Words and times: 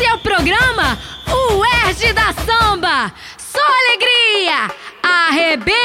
Esse 0.00 0.08
é 0.08 0.14
o 0.14 0.18
programa 0.18 0.96
O 1.28 1.62
Erge 1.86 2.14
da 2.14 2.32
Samba. 2.32 3.12
Só 3.36 3.60
alegria! 3.60 4.74
Arrebenta! 5.02 5.76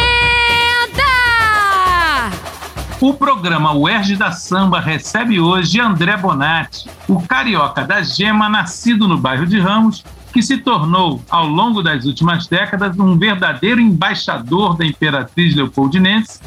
O 3.01 3.13
programa 3.13 3.73
UERJ 3.73 4.15
da 4.15 4.31
Samba 4.31 4.79
recebe 4.79 5.41
hoje 5.41 5.81
André 5.81 6.15
Bonatti, 6.15 6.89
o 7.09 7.21
carioca 7.23 7.83
da 7.83 8.01
gema 8.01 8.47
nascido 8.47 9.05
no 9.05 9.17
bairro 9.17 9.45
de 9.45 9.59
Ramos, 9.59 10.01
que 10.31 10.41
se 10.41 10.59
tornou, 10.59 11.21
ao 11.29 11.45
longo 11.45 11.83
das 11.83 12.05
últimas 12.05 12.47
décadas, 12.47 12.97
um 12.97 13.17
verdadeiro 13.17 13.81
embaixador 13.81 14.77
da 14.77 14.85
Imperatriz 14.85 15.53
Leopoldinense, 15.53 16.39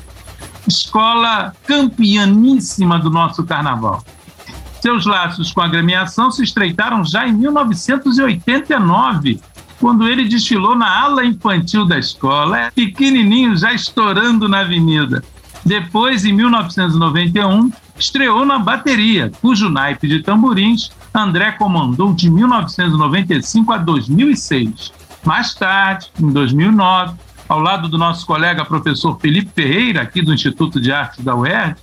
escola 0.66 1.54
campeaníssima 1.66 2.98
do 2.98 3.10
nosso 3.10 3.44
carnaval. 3.44 4.02
Seus 4.80 5.06
laços 5.06 5.52
com 5.52 5.60
a 5.60 5.64
agremiação 5.64 6.30
se 6.30 6.42
estreitaram 6.42 7.04
já 7.04 7.26
em 7.26 7.32
1989, 7.32 9.40
quando 9.80 10.08
ele 10.08 10.28
desfilou 10.28 10.76
na 10.76 11.02
ala 11.02 11.24
infantil 11.24 11.84
da 11.84 11.98
escola, 11.98 12.70
pequenininho, 12.74 13.56
já 13.56 13.72
estourando 13.72 14.48
na 14.48 14.60
avenida. 14.60 15.22
Depois, 15.64 16.24
em 16.24 16.32
1991, 16.32 17.70
estreou 17.98 18.46
na 18.46 18.58
bateria, 18.58 19.30
cujo 19.40 19.68
naipe 19.68 20.08
de 20.08 20.22
tamborins 20.22 20.90
André 21.14 21.52
comandou 21.52 22.14
de 22.14 22.30
1995 22.30 23.72
a 23.72 23.78
2006. 23.78 24.92
Mais 25.24 25.54
tarde, 25.54 26.08
em 26.20 26.30
2009, 26.30 27.14
ao 27.48 27.58
lado 27.58 27.88
do 27.88 27.98
nosso 27.98 28.26
colega 28.26 28.64
professor 28.64 29.18
Felipe 29.18 29.50
Ferreira, 29.54 30.02
aqui 30.02 30.22
do 30.22 30.32
Instituto 30.32 30.80
de 30.80 30.92
Artes 30.92 31.24
da 31.24 31.34
UERJ, 31.34 31.76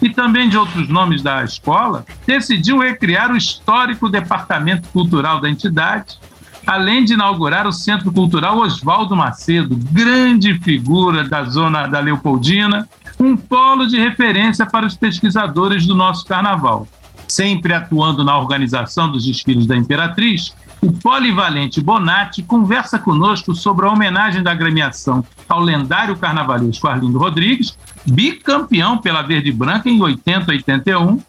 e 0.00 0.08
também 0.08 0.48
de 0.48 0.56
outros 0.56 0.88
nomes 0.88 1.22
da 1.22 1.44
escola, 1.44 2.04
decidiu 2.26 2.78
recriar 2.78 3.30
o 3.30 3.36
histórico 3.36 4.08
departamento 4.08 4.88
cultural 4.88 5.40
da 5.40 5.48
entidade, 5.48 6.18
além 6.66 7.04
de 7.04 7.14
inaugurar 7.14 7.66
o 7.66 7.72
Centro 7.72 8.12
Cultural 8.12 8.58
Oswaldo 8.58 9.16
Macedo, 9.16 9.76
grande 9.90 10.58
figura 10.60 11.24
da 11.28 11.44
zona 11.44 11.86
da 11.86 12.00
Leopoldina, 12.00 12.88
um 13.18 13.36
polo 13.36 13.86
de 13.86 13.98
referência 13.98 14.64
para 14.64 14.86
os 14.86 14.96
pesquisadores 14.96 15.86
do 15.86 15.94
nosso 15.94 16.24
carnaval. 16.24 16.86
Sempre 17.28 17.74
atuando 17.74 18.24
na 18.24 18.36
organização 18.38 19.10
dos 19.10 19.24
desfiles 19.24 19.66
da 19.66 19.76
Imperatriz, 19.76 20.54
o 20.80 20.92
polivalente 20.92 21.80
Bonatti 21.80 22.42
conversa 22.42 22.98
conosco 22.98 23.54
sobre 23.54 23.86
a 23.86 23.90
homenagem 23.90 24.42
da 24.42 24.52
agremiação 24.52 25.24
ao 25.48 25.60
lendário 25.60 26.16
carnavalesco 26.16 26.88
Arlindo 26.88 27.18
Rodrigues, 27.18 27.76
bicampeão 28.06 28.98
pela 28.98 29.22
Verde 29.22 29.52
Branca 29.52 29.90
em 29.90 30.00
80 30.00 30.52
e 30.52 30.56
81, 30.56 31.20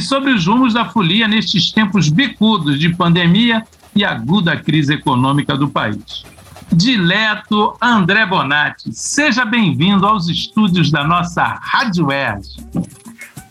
sobre 0.00 0.32
os 0.32 0.46
rumos 0.46 0.74
da 0.74 0.86
folia 0.86 1.28
nestes 1.28 1.70
tempos 1.70 2.08
bicudos 2.08 2.78
de 2.78 2.94
pandemia 2.94 3.62
e 3.94 4.04
aguda 4.04 4.56
crise 4.56 4.94
econômica 4.94 5.56
do 5.56 5.68
país. 5.68 6.24
Dileto 6.72 7.76
André 7.80 8.24
Bonatti, 8.24 8.92
seja 8.94 9.44
bem-vindo 9.44 10.06
aos 10.06 10.28
estúdios 10.28 10.90
da 10.90 11.04
nossa 11.04 11.42
Rádio 11.60 12.10
ERG. 12.10 12.48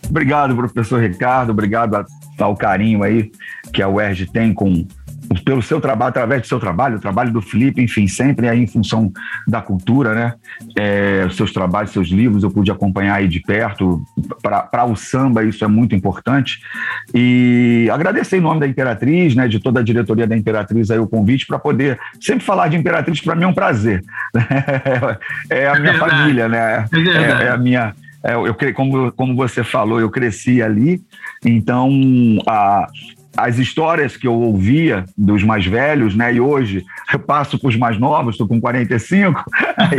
Obrigado, 0.10 0.56
professor 0.56 1.00
Ricardo, 1.00 1.52
obrigado 1.52 2.04
ao 2.40 2.56
carinho 2.56 3.04
aí 3.04 3.32
que 3.72 3.82
a 3.82 3.88
UERJ 3.88 4.26
tem 4.28 4.54
com 4.54 4.88
pelo 5.40 5.62
seu 5.62 5.80
trabalho, 5.80 6.10
através 6.10 6.42
do 6.42 6.48
seu 6.48 6.60
trabalho, 6.60 6.98
o 6.98 7.00
trabalho 7.00 7.32
do 7.32 7.42
Felipe, 7.42 7.82
enfim, 7.82 8.08
sempre 8.08 8.48
aí 8.50 8.62
em 8.62 8.68
função 8.68 9.12
da 9.48 9.62
cultura, 9.62 10.14
né? 10.14 10.34
É, 10.78 11.28
seus 11.32 11.52
trabalhos, 11.52 11.92
seus 11.92 12.10
livros, 12.10 12.44
eu 12.44 12.52
pude 12.52 12.72
acompanhar 12.72 13.16
aí 13.16 13.28
de 13.28 13.40
perto. 13.40 14.04
Para 14.42 14.86
o 14.86 14.96
samba, 14.96 15.44
isso 15.44 15.64
é 15.64 15.68
muito 15.68 15.96
importante. 15.96 16.60
E 17.14 17.88
agradecer 17.92 18.38
em 18.38 18.42
nome 18.42 18.60
da 18.60 18.68
Imperatriz, 18.68 19.36
né, 19.36 19.48
de 19.48 19.60
toda 19.60 19.80
a 19.80 19.84
diretoria 19.84 20.28
da 20.28 20.36
Imperatriz 20.36 20.92
aí 20.92 21.00
o 21.00 21.08
convite 21.08 21.46
para 21.46 21.60
poder 21.60 22.00
sempre 22.20 22.44
falar 22.44 22.68
de 22.68 22.78
Imperatriz, 22.78 23.22
para 23.22 23.36
mim 23.36 23.44
é 23.44 23.48
um 23.48 23.54
prazer. 23.54 24.04
É 25.50 25.68
a 25.68 25.80
minha 25.80 25.94
é 25.94 25.98
família, 25.98 26.48
né? 26.48 26.86
É, 26.94 27.44
é, 27.44 27.46
é 27.46 27.50
a 27.50 27.58
minha. 27.58 27.94
É, 28.24 28.36
eu, 28.36 28.56
como, 28.74 29.12
como 29.12 29.36
você 29.36 29.64
falou, 29.64 30.00
eu 30.00 30.10
cresci 30.10 30.62
ali, 30.62 31.02
então 31.44 31.90
a, 32.48 32.88
as 33.36 33.58
histórias 33.58 34.18
que 34.18 34.28
eu 34.28 34.34
ouvia 34.34 35.06
dos 35.18 35.44
mais 35.44 35.66
velhos, 35.66 36.16
né? 36.16 36.34
E 36.34 36.40
hoje 36.40 36.84
eu 37.12 37.20
passo 37.20 37.58
para 37.58 37.70
os 37.70 37.76
mais 37.76 37.98
novos, 37.98 38.34
estou 38.34 38.48
com 38.48 38.60
45. 38.60 39.44
Aí 39.78 39.98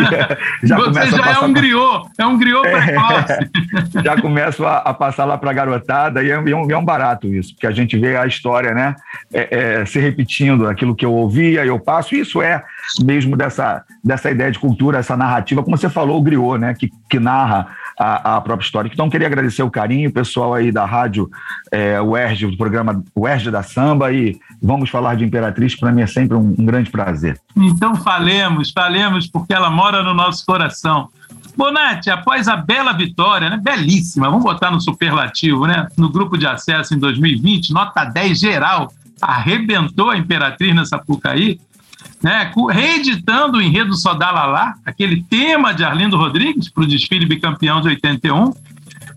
já 0.62 0.76
Você 0.76 1.16
já 1.16 1.32
é 1.32 1.38
um 1.40 1.52
griot, 1.52 2.08
é 2.18 2.26
um 2.26 2.38
griot 2.38 2.66
é, 2.66 4.02
Já 4.04 4.20
começo 4.20 4.64
a, 4.64 4.78
a 4.78 4.94
passar 4.94 5.24
lá 5.24 5.38
para 5.38 5.50
a 5.50 5.54
garotada 5.54 6.22
e 6.22 6.30
é, 6.30 6.34
é, 6.34 6.38
um, 6.38 6.70
é 6.70 6.76
um 6.76 6.84
barato 6.84 7.26
isso, 7.28 7.54
porque 7.54 7.66
a 7.66 7.70
gente 7.70 7.98
vê 7.98 8.16
a 8.16 8.26
história, 8.26 8.74
né? 8.74 8.94
É, 9.32 9.80
é, 9.80 9.86
se 9.86 9.98
repetindo, 9.98 10.68
aquilo 10.68 10.94
que 10.94 11.04
eu 11.04 11.12
ouvia, 11.12 11.64
eu 11.64 11.78
passo. 11.78 12.14
Isso 12.14 12.42
é 12.42 12.62
mesmo 13.02 13.36
dessa, 13.36 13.82
dessa 14.04 14.30
ideia 14.30 14.50
de 14.50 14.58
cultura, 14.58 14.98
essa 14.98 15.16
narrativa, 15.16 15.62
como 15.62 15.76
você 15.76 15.88
falou, 15.88 16.18
o 16.18 16.22
griot, 16.22 16.58
né? 16.58 16.74
Que, 16.74 16.90
que 17.08 17.18
narra 17.18 17.68
a, 17.98 18.36
a, 18.36 18.40
própria 18.40 18.64
história. 18.64 18.90
Então, 18.92 19.10
queria 19.10 19.26
agradecer 19.26 19.62
o 19.62 19.70
carinho, 19.70 20.10
o 20.10 20.12
pessoal 20.12 20.54
aí 20.54 20.72
da 20.72 20.84
rádio 20.84 21.30
é, 21.70 22.00
UERJ, 22.00 22.46
do 22.46 22.56
programa 22.56 23.02
UERJ 23.14 23.50
da 23.50 23.62
Samba, 23.62 24.12
e 24.12 24.38
vamos 24.62 24.90
falar 24.90 25.16
de 25.16 25.24
Imperatriz, 25.24 25.74
para 25.74 25.92
mim 25.92 26.02
é 26.02 26.06
sempre 26.06 26.36
um, 26.36 26.54
um 26.58 26.64
grande 26.64 26.90
prazer. 26.90 27.40
Então, 27.56 27.96
falemos, 27.96 28.70
falemos, 28.70 29.26
porque 29.26 29.52
ela 29.52 29.70
mora 29.70 30.02
no 30.02 30.14
nosso 30.14 30.44
coração. 30.44 31.08
Bonatti, 31.56 32.10
após 32.10 32.48
a 32.48 32.56
bela 32.56 32.92
vitória, 32.92 33.50
né, 33.50 33.60
belíssima, 33.62 34.30
vamos 34.30 34.42
botar 34.42 34.70
no 34.70 34.80
superlativo, 34.80 35.66
né, 35.66 35.86
no 35.96 36.08
grupo 36.10 36.38
de 36.38 36.46
acesso 36.46 36.94
em 36.94 36.98
2020, 36.98 37.72
nota 37.72 38.04
10 38.04 38.38
geral, 38.38 38.90
arrebentou 39.20 40.10
a 40.10 40.16
Imperatriz 40.16 40.74
nessa 40.74 40.96
Sapucaí, 40.96 41.60
né, 42.22 42.50
reeditando 42.70 43.58
o 43.58 43.62
enredo 43.62 43.94
Sodalalá, 43.94 44.74
aquele 44.84 45.22
tema 45.24 45.74
de 45.74 45.84
Arlindo 45.84 46.16
Rodrigues 46.16 46.68
para 46.68 46.84
o 46.84 46.86
desfile 46.86 47.26
bicampeão 47.26 47.80
de 47.80 47.88
81. 47.88 48.52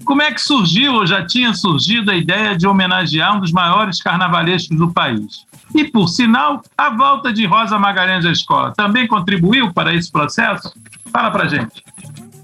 Como 0.04 0.22
é 0.22 0.32
que 0.32 0.42
surgiu, 0.42 0.94
ou 0.94 1.08
já 1.08 1.26
tinha 1.26 1.54
surgido, 1.54 2.12
a 2.12 2.16
ideia 2.16 2.56
de 2.56 2.68
homenagear 2.68 3.36
um 3.36 3.40
dos 3.40 3.52
maiores 3.52 4.02
carnavalescos 4.02 4.78
do 4.78 4.92
país? 4.92 5.46
E, 5.74 5.84
por 5.84 6.08
sinal, 6.08 6.62
a 6.78 6.90
volta 6.90 7.34
de 7.34 7.46
Rosa 7.46 7.78
Magalhães 7.78 8.26
à 8.26 8.32
escola 8.32 8.74
também 8.76 9.08
contribuiu 9.08 9.74
para 9.74 9.94
esse 9.94 10.12
processo? 10.12 10.74
Fala 11.12 11.32
para 11.32 11.48
gente. 11.48 11.84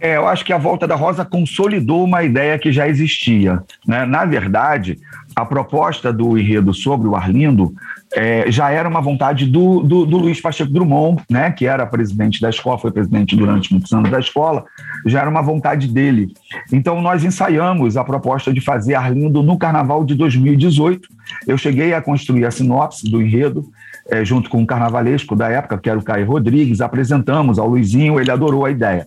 É, 0.01 0.17
eu 0.17 0.27
acho 0.27 0.43
que 0.43 0.51
a 0.51 0.57
volta 0.57 0.87
da 0.87 0.95
Rosa 0.95 1.23
consolidou 1.23 2.03
uma 2.03 2.23
ideia 2.23 2.57
que 2.57 2.71
já 2.71 2.87
existia. 2.87 3.61
Né? 3.85 4.03
Na 4.03 4.25
verdade, 4.25 4.97
a 5.35 5.45
proposta 5.45 6.11
do 6.11 6.35
enredo 6.35 6.73
sobre 6.73 7.07
o 7.07 7.15
Arlindo 7.15 7.71
é, 8.15 8.51
já 8.51 8.71
era 8.71 8.89
uma 8.89 8.99
vontade 8.99 9.45
do, 9.45 9.81
do, 9.81 10.03
do, 10.05 10.17
Luiz 10.17 10.41
Pacheco 10.41 10.73
Drummond, 10.73 11.21
né, 11.29 11.51
que 11.51 11.67
era 11.67 11.85
presidente 11.85 12.41
da 12.41 12.49
escola, 12.49 12.79
foi 12.79 12.91
presidente 12.91 13.35
durante 13.35 13.71
muitos 13.71 13.93
anos 13.93 14.09
da 14.09 14.19
escola, 14.19 14.65
já 15.05 15.21
era 15.21 15.29
uma 15.29 15.43
vontade 15.43 15.87
dele. 15.87 16.33
Então, 16.73 16.99
nós 16.99 17.23
ensaiamos 17.23 17.95
a 17.95 18.03
proposta 18.03 18.51
de 18.51 18.59
fazer 18.59 18.95
Arlindo 18.95 19.43
no 19.43 19.55
Carnaval 19.55 20.03
de 20.03 20.15
2018. 20.15 21.07
Eu 21.47 21.59
cheguei 21.59 21.93
a 21.93 22.01
construir 22.01 22.45
a 22.45 22.51
sinopse 22.51 23.09
do 23.09 23.21
enredo, 23.21 23.69
é, 24.09 24.25
junto 24.25 24.49
com 24.49 24.63
o 24.63 24.65
carnavalesco 24.65 25.35
da 25.35 25.47
época, 25.47 25.77
que 25.77 25.89
era 25.89 25.97
o 25.97 26.03
Caio 26.03 26.25
Rodrigues, 26.25 26.81
apresentamos 26.81 27.59
ao 27.59 27.67
Luizinho, 27.67 28.19
ele 28.19 28.31
adorou 28.31 28.65
a 28.65 28.71
ideia. 28.71 29.05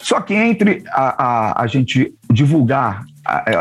Só 0.00 0.20
que 0.20 0.34
entre 0.34 0.82
a, 0.88 1.24
a, 1.24 1.62
a 1.62 1.66
gente 1.66 2.14
divulgar 2.30 3.04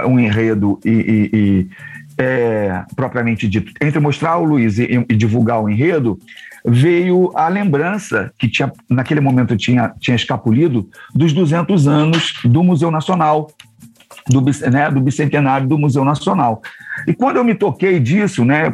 um 0.07 0.19
enredo 0.19 0.79
e, 0.85 0.89
e, 0.89 1.29
e 1.33 1.69
é, 2.17 2.83
propriamente 2.95 3.47
dito, 3.47 3.71
entre 3.81 3.99
mostrar 3.99 4.37
o 4.37 4.43
Luiz 4.43 4.79
e, 4.79 5.05
e, 5.09 5.15
divulgar 5.15 5.61
o 5.61 5.69
enredo, 5.69 6.17
veio 6.65 7.31
a 7.35 7.47
lembrança 7.47 8.31
que 8.37 8.49
tinha 8.49 8.71
naquele 8.89 9.21
momento 9.21 9.55
tinha, 9.55 9.93
tinha 9.99 10.15
escapulido 10.15 10.89
dos 11.13 11.31
200 11.31 11.87
anos 11.87 12.33
do 12.43 12.63
Museu 12.63 12.89
Nacional, 12.89 13.49
do, 14.27 14.41
né, 14.69 14.89
do 14.89 14.99
bicentenário 14.99 15.67
do 15.67 15.77
Museu 15.77 16.03
Nacional. 16.03 16.61
E 17.07 17.13
quando 17.13 17.37
eu 17.37 17.43
me 17.43 17.53
toquei 17.53 17.99
disso, 17.99 18.43
né, 18.43 18.73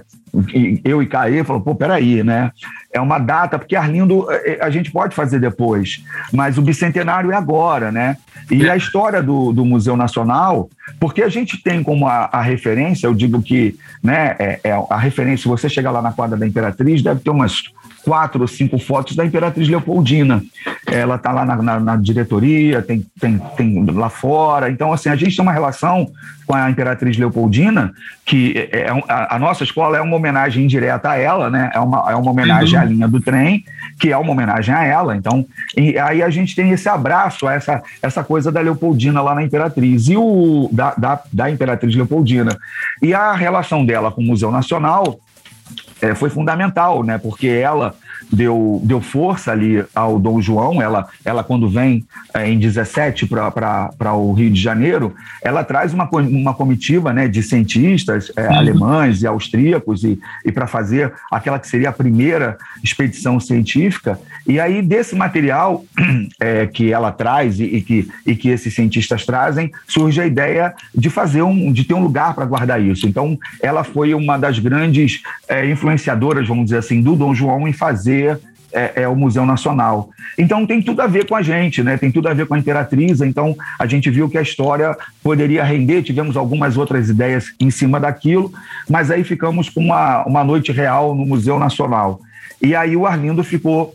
eu 0.84 1.02
e 1.02 1.06
Caê 1.06 1.44
falou, 1.44 1.62
pô, 1.62 1.76
peraí, 1.76 2.24
né? 2.24 2.52
É 2.92 3.00
uma 3.00 3.20
data, 3.20 3.60
porque 3.60 3.76
Arlindo 3.76 4.32
é, 4.32 4.54
é, 4.54 4.64
a 4.64 4.70
gente 4.70 4.92
pode 4.92 5.14
fazer 5.14 5.40
depois, 5.40 6.04
mas 6.32 6.58
o 6.58 6.62
bicentenário 6.62 7.32
é 7.32 7.36
agora, 7.36 7.92
né? 7.92 8.18
E 8.50 8.68
a 8.68 8.76
história 8.76 9.22
do, 9.22 9.52
do 9.52 9.64
Museu 9.64 9.96
Nacional, 9.96 10.70
porque 11.00 11.22
a 11.22 11.30
gente 11.30 11.62
tem 11.62 11.84
como 11.84 12.08
a, 12.08 12.30
a 12.32 12.42
referência, 12.42 13.08
eu 13.08 13.14
digo 13.14 13.42
que 13.42 13.78
né, 14.02 14.36
é, 14.40 14.60
é 14.64 14.86
a 14.90 14.98
referência, 14.98 15.44
se 15.44 15.48
você 15.48 15.70
chegar 15.70 15.92
lá 15.92 16.02
na 16.02 16.12
quadra 16.12 16.38
da 16.38 16.48
Imperatriz, 16.48 17.02
deve 17.02 17.22
ter 17.22 17.30
umas 17.30 17.64
quatro 18.04 18.42
ou 18.42 18.48
cinco 18.48 18.78
fotos 18.78 19.16
da 19.16 19.26
Imperatriz 19.26 19.68
Leopoldina. 19.68 20.44
Ela 20.86 21.16
está 21.16 21.32
lá 21.32 21.46
na, 21.46 21.56
na, 21.56 21.80
na, 21.80 21.96
diretoria, 21.96 22.82
tem, 22.82 23.06
tem, 23.20 23.38
tem 23.56 23.86
lá 23.86 24.10
fora. 24.10 24.70
Então, 24.70 24.92
assim, 24.92 25.10
a 25.10 25.16
gente 25.16 25.36
tem 25.36 25.44
uma 25.44 25.54
relação 25.54 26.12
com 26.46 26.54
a 26.54 26.70
Imperatriz 26.70 27.18
Leopoldina, 27.18 27.94
que 28.26 28.70
é, 28.72 28.82
é 28.82 28.90
a, 29.08 29.36
a, 29.36 29.40
nossa 29.40 29.64
escola 29.64 29.98
é 29.98 30.02
uma 30.02 30.16
homenagem 30.16 30.66
indireta 30.66 31.12
a 31.12 31.18
ela, 31.18 31.50
né? 31.50 31.72
É 31.74 31.80
uma, 31.80 32.12
é 32.12 32.16
uma 32.16 32.32
homenagem 32.32 32.78
uhum. 32.78 32.86
à 32.86 32.86
linha 32.86 33.08
do 33.08 33.22
trem, 33.22 33.64
que 34.00 34.12
é 34.12 34.18
uma 34.18 34.32
homenagem 34.32 34.76
a 34.76 34.84
ela. 34.84 35.16
Então, 35.16 35.46
e 35.78 35.98
aí 35.98 36.22
a 36.22 36.30
gente 36.30 36.56
tem 36.56 36.72
esse 36.72 36.90
abraço, 36.90 37.48
essa, 37.48 37.82
essa 38.02 38.24
coisa 38.24 38.52
da 38.52 38.60
Leopoldina 38.60 39.22
lá 39.22 39.34
na 39.34 39.44
Imperatriz, 39.44 40.10
e 40.10 40.18
o 40.18 40.68
da, 40.72 40.94
da, 40.98 41.22
da 41.32 41.50
Imperatriz 41.50 41.96
Leopoldina. 41.96 42.58
E 43.02 43.14
a 43.14 43.34
relação 43.34 43.86
dela 43.86 44.12
com 44.12 44.22
o 44.22 44.26
Museu 44.26 44.52
Nacional 44.52 45.20
é, 46.04 46.14
foi 46.14 46.30
fundamental, 46.30 47.02
né? 47.02 47.18
Porque 47.18 47.48
ela 47.48 47.96
deu, 48.32 48.82
deu 48.84 49.02
força 49.02 49.52
ali 49.52 49.84
ao 49.94 50.20
Dom 50.20 50.42
João. 50.42 50.82
Ela, 50.82 51.08
ela 51.24 51.44
quando 51.44 51.70
vem 51.70 52.06
é, 52.34 52.50
em 52.50 52.58
17 52.58 53.28
para 53.28 54.14
o 54.14 54.34
Rio 54.34 54.50
de 54.50 54.60
Janeiro, 54.60 55.14
ela 55.42 55.64
traz 55.64 55.94
uma, 55.94 56.10
uma 56.12 56.54
comitiva 56.54 57.14
né, 57.14 57.28
de 57.28 57.42
cientistas 57.44 58.32
é, 58.36 58.48
uhum. 58.48 58.56
alemães 58.56 59.22
e 59.22 59.28
austríacos 59.28 60.04
e, 60.04 60.20
e 60.46 60.52
para 60.52 60.68
fazer 60.68 61.14
aquela 61.32 61.60
que 61.60 61.68
seria 61.68 61.90
a 61.90 61.94
primeira 61.94 62.58
expedição 62.84 63.40
científica. 63.40 64.20
E 64.46 64.60
aí, 64.60 64.82
desse 64.82 65.16
material 65.16 65.86
é, 66.40 66.68
que 66.68 66.92
ela 66.92 67.12
traz 67.12 67.60
e, 67.60 67.64
e, 67.64 67.82
que, 67.82 68.08
e 68.26 68.36
que 68.36 68.50
esses 68.50 68.74
cientistas 68.74 69.26
trazem, 69.26 69.72
surge 69.88 70.20
a 70.22 70.26
ideia 70.26 70.74
de 70.94 71.10
fazer 71.10 71.42
um, 71.42 71.72
de 71.72 71.84
ter 71.84 71.94
um 71.94 72.04
lugar 72.04 72.34
para 72.34 72.46
guardar 72.46 72.82
isso. 72.82 73.08
Então, 73.08 73.38
ela 73.62 73.84
foi 73.84 74.14
uma 74.14 74.38
das 74.38 74.60
grandes 74.60 75.22
é, 75.48 75.70
influenciadoras, 75.70 76.48
vamos 76.48 76.66
dizer 76.66 76.78
assim, 76.78 77.02
do 77.02 77.16
Dom 77.16 77.34
João 77.34 77.68
em 77.68 77.74
fazer 77.74 78.23
é, 78.74 79.04
é, 79.04 79.08
o 79.08 79.16
Museu 79.16 79.46
Nacional. 79.46 80.10
Então 80.38 80.66
tem 80.66 80.82
tudo 80.82 81.02
a 81.02 81.08
ver 81.08 81.28
com 81.28 81.36
a 81.36 81.42
gente, 81.42 81.84
né? 81.84 81.96
Tem 81.96 82.12
tudo 82.12 82.28
a 82.28 82.34
ver 82.34 82.48
com 82.48 82.56
a 82.56 82.60
Imperatriz. 82.60 83.22
Então 83.22 83.56
a 83.78 83.86
gente 83.86 84.10
viu 84.10 84.28
que 84.28 84.38
a 84.38 84.42
história 84.42 84.98
poderia 85.22 85.64
render, 85.64 86.02
tivemos 86.02 86.36
algumas 86.36 86.76
outras 86.76 87.10
ideias 87.10 87.54
em 87.60 87.70
cima 87.70 88.00
daquilo, 88.00 88.52
mas 88.90 89.12
aí 89.12 89.24
ficamos 89.24 89.70
com 89.70 89.80
uma, 89.80 90.26
uma 90.26 90.44
noite 90.44 90.72
real 90.72 91.14
no 91.14 91.26
Museu 91.26 91.60
Nacional. 91.60 92.20
E 92.62 92.76
aí 92.76 92.96
o 92.96 93.06
Arlindo 93.06 93.44
ficou 93.44 93.94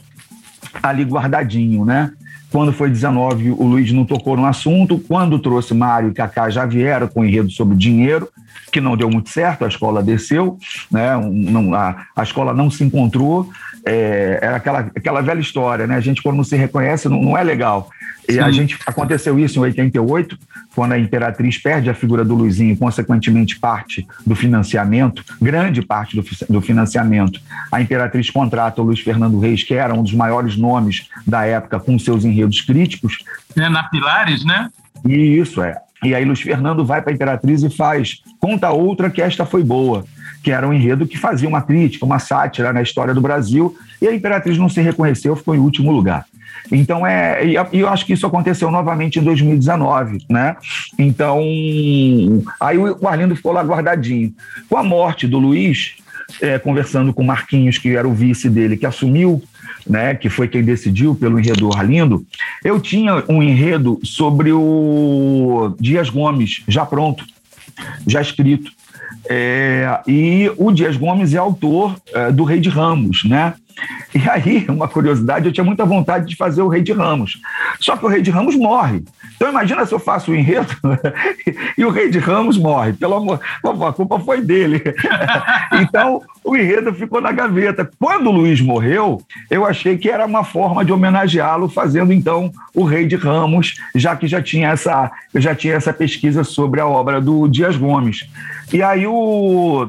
ali 0.82 1.02
guardadinho, 1.04 1.84
né? 1.84 2.12
Quando 2.50 2.72
foi 2.72 2.88
19, 2.88 3.50
o 3.50 3.64
Luiz 3.64 3.92
não 3.92 4.06
tocou 4.06 4.36
no 4.36 4.46
assunto. 4.46 4.98
Quando 4.98 5.38
trouxe 5.38 5.74
Mário 5.74 6.10
e 6.10 6.14
Cacá 6.14 6.48
já 6.48 6.64
vieram 6.64 7.06
com 7.06 7.22
enredo 7.22 7.50
sobre 7.50 7.76
dinheiro, 7.76 8.28
que 8.72 8.80
não 8.80 8.96
deu 8.96 9.10
muito 9.10 9.28
certo, 9.28 9.64
a 9.64 9.68
escola 9.68 10.02
desceu, 10.02 10.58
né? 10.90 11.10
não, 11.30 11.74
a, 11.74 12.06
a 12.16 12.22
escola 12.22 12.54
não 12.54 12.70
se 12.70 12.82
encontrou. 12.82 13.50
É, 13.88 14.38
era 14.42 14.56
aquela, 14.56 14.80
aquela 14.80 15.20
velha 15.22 15.40
história, 15.40 15.86
né? 15.86 15.96
A 15.96 16.00
gente, 16.00 16.22
quando 16.22 16.36
não 16.36 16.44
se 16.44 16.56
reconhece, 16.56 17.08
não, 17.08 17.22
não 17.22 17.38
é 17.38 17.42
legal. 17.42 17.90
E 18.28 18.34
Sim. 18.34 18.40
a 18.40 18.50
gente 18.50 18.78
aconteceu 18.86 19.38
isso 19.38 19.58
em 19.58 19.62
88, 19.62 20.38
quando 20.74 20.92
a 20.92 20.98
Imperatriz 20.98 21.56
perde 21.56 21.88
a 21.88 21.94
figura 21.94 22.22
do 22.22 22.34
Luizinho, 22.34 22.76
consequentemente 22.76 23.58
parte 23.58 24.06
do 24.26 24.36
financiamento, 24.36 25.24
grande 25.40 25.80
parte 25.80 26.14
do, 26.14 26.24
do 26.50 26.60
financiamento. 26.60 27.40
A 27.72 27.80
Imperatriz 27.80 28.28
contrata 28.28 28.82
o 28.82 28.84
Luiz 28.84 29.00
Fernando 29.00 29.38
Reis, 29.38 29.62
que 29.62 29.72
era 29.72 29.94
um 29.94 30.02
dos 30.02 30.12
maiores 30.12 30.58
nomes 30.58 31.08
da 31.26 31.46
época, 31.46 31.80
com 31.80 31.98
seus 31.98 32.22
enredos 32.22 32.60
críticos. 32.60 33.24
É, 33.56 33.66
na 33.70 33.84
Pilares, 33.84 34.44
né? 34.44 34.68
E 35.06 35.14
isso 35.14 35.62
é. 35.62 35.78
E 36.04 36.14
aí 36.14 36.24
Luiz 36.24 36.40
Fernando 36.40 36.84
vai 36.84 37.02
para 37.02 37.12
a 37.12 37.14
Imperatriz 37.14 37.62
e 37.62 37.70
faz 37.70 38.22
Conta 38.40 38.70
Outra 38.70 39.10
que 39.10 39.20
esta 39.20 39.44
foi 39.44 39.64
boa, 39.64 40.04
que 40.42 40.50
era 40.50 40.66
um 40.66 40.72
enredo 40.72 41.06
que 41.06 41.18
fazia 41.18 41.48
uma 41.48 41.62
crítica, 41.62 42.04
uma 42.04 42.18
sátira 42.18 42.72
na 42.72 42.82
história 42.82 43.12
do 43.12 43.20
Brasil, 43.20 43.76
e 44.00 44.06
a 44.06 44.14
Imperatriz 44.14 44.56
não 44.58 44.68
se 44.68 44.80
reconheceu, 44.80 45.34
ficou 45.34 45.54
em 45.54 45.58
último 45.58 45.90
lugar. 45.90 46.24
Então, 46.70 47.06
é, 47.06 47.44
e 47.46 47.54
eu 47.72 47.88
acho 47.88 48.04
que 48.04 48.12
isso 48.12 48.26
aconteceu 48.26 48.70
novamente 48.70 49.18
em 49.18 49.22
2019, 49.22 50.18
né? 50.28 50.56
Então, 50.98 51.40
aí 52.60 52.76
o 52.76 53.08
Arlindo 53.08 53.36
ficou 53.36 53.52
lá 53.52 53.62
guardadinho. 53.62 54.32
Com 54.68 54.76
a 54.76 54.82
morte 54.82 55.26
do 55.26 55.38
Luiz, 55.38 55.94
é, 56.42 56.58
conversando 56.58 57.12
com 57.12 57.22
Marquinhos, 57.22 57.78
que 57.78 57.96
era 57.96 58.06
o 58.06 58.12
vice 58.12 58.50
dele, 58.50 58.76
que 58.76 58.86
assumiu 58.86 59.42
né, 59.88 60.14
que 60.14 60.28
foi 60.28 60.48
quem 60.48 60.62
decidiu 60.62 61.14
pelo 61.14 61.38
enredo 61.38 61.70
Arlindo, 61.74 62.24
eu 62.64 62.78
tinha 62.78 63.24
um 63.28 63.42
enredo 63.42 63.98
sobre 64.02 64.52
o 64.52 65.74
Dias 65.80 66.10
Gomes, 66.10 66.62
já 66.68 66.84
pronto, 66.84 67.24
já 68.06 68.20
escrito. 68.20 68.70
É, 69.28 70.00
e 70.06 70.50
o 70.56 70.70
Dias 70.70 70.96
Gomes 70.96 71.34
é 71.34 71.38
autor 71.38 71.96
é, 72.12 72.30
do 72.30 72.44
Rei 72.44 72.60
de 72.60 72.68
Ramos, 72.68 73.24
né? 73.24 73.54
E 74.14 74.28
aí, 74.28 74.66
uma 74.68 74.88
curiosidade, 74.88 75.46
eu 75.46 75.52
tinha 75.52 75.64
muita 75.64 75.84
vontade 75.84 76.26
de 76.26 76.36
fazer 76.36 76.62
o 76.62 76.68
Rei 76.68 76.82
de 76.82 76.92
Ramos. 76.92 77.40
Só 77.80 77.96
que 77.96 78.04
o 78.04 78.08
Rei 78.08 78.22
de 78.22 78.30
Ramos 78.30 78.56
morre. 78.56 79.04
Então 79.36 79.50
imagina 79.50 79.86
se 79.86 79.94
eu 79.94 79.98
faço 79.98 80.32
o 80.32 80.34
enredo 80.34 80.74
e 81.78 81.84
o 81.84 81.90
Rei 81.90 82.10
de 82.10 82.18
Ramos 82.18 82.58
morre. 82.58 82.92
Pelo 82.92 83.14
amor, 83.14 83.40
a 83.62 83.92
culpa 83.92 84.18
foi 84.18 84.40
dele. 84.40 84.82
Então 85.80 86.22
o 86.42 86.56
enredo 86.56 86.92
ficou 86.94 87.20
na 87.20 87.30
gaveta. 87.30 87.88
Quando 87.98 88.28
o 88.28 88.32
Luiz 88.32 88.60
morreu, 88.60 89.22
eu 89.50 89.66
achei 89.66 89.96
que 89.96 90.08
era 90.08 90.24
uma 90.24 90.42
forma 90.42 90.84
de 90.84 90.92
homenageá-lo, 90.92 91.68
fazendo 91.68 92.12
então 92.12 92.50
o 92.74 92.84
Rei 92.84 93.06
de 93.06 93.16
Ramos, 93.16 93.74
já 93.94 94.16
que 94.16 94.26
já 94.26 94.42
tinha 94.42 94.70
essa, 94.70 95.10
já 95.34 95.54
tinha 95.54 95.74
essa 95.74 95.92
pesquisa 95.92 96.42
sobre 96.42 96.80
a 96.80 96.86
obra 96.86 97.20
do 97.20 97.46
Dias 97.48 97.76
Gomes. 97.76 98.28
E 98.72 98.82
aí 98.82 99.06
o, 99.06 99.88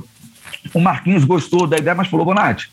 o 0.73 0.79
Marquinhos 0.79 1.23
gostou 1.23 1.65
da 1.65 1.77
ideia, 1.77 1.95
mas 1.95 2.07
falou, 2.07 2.25
Bonatti, 2.25 2.69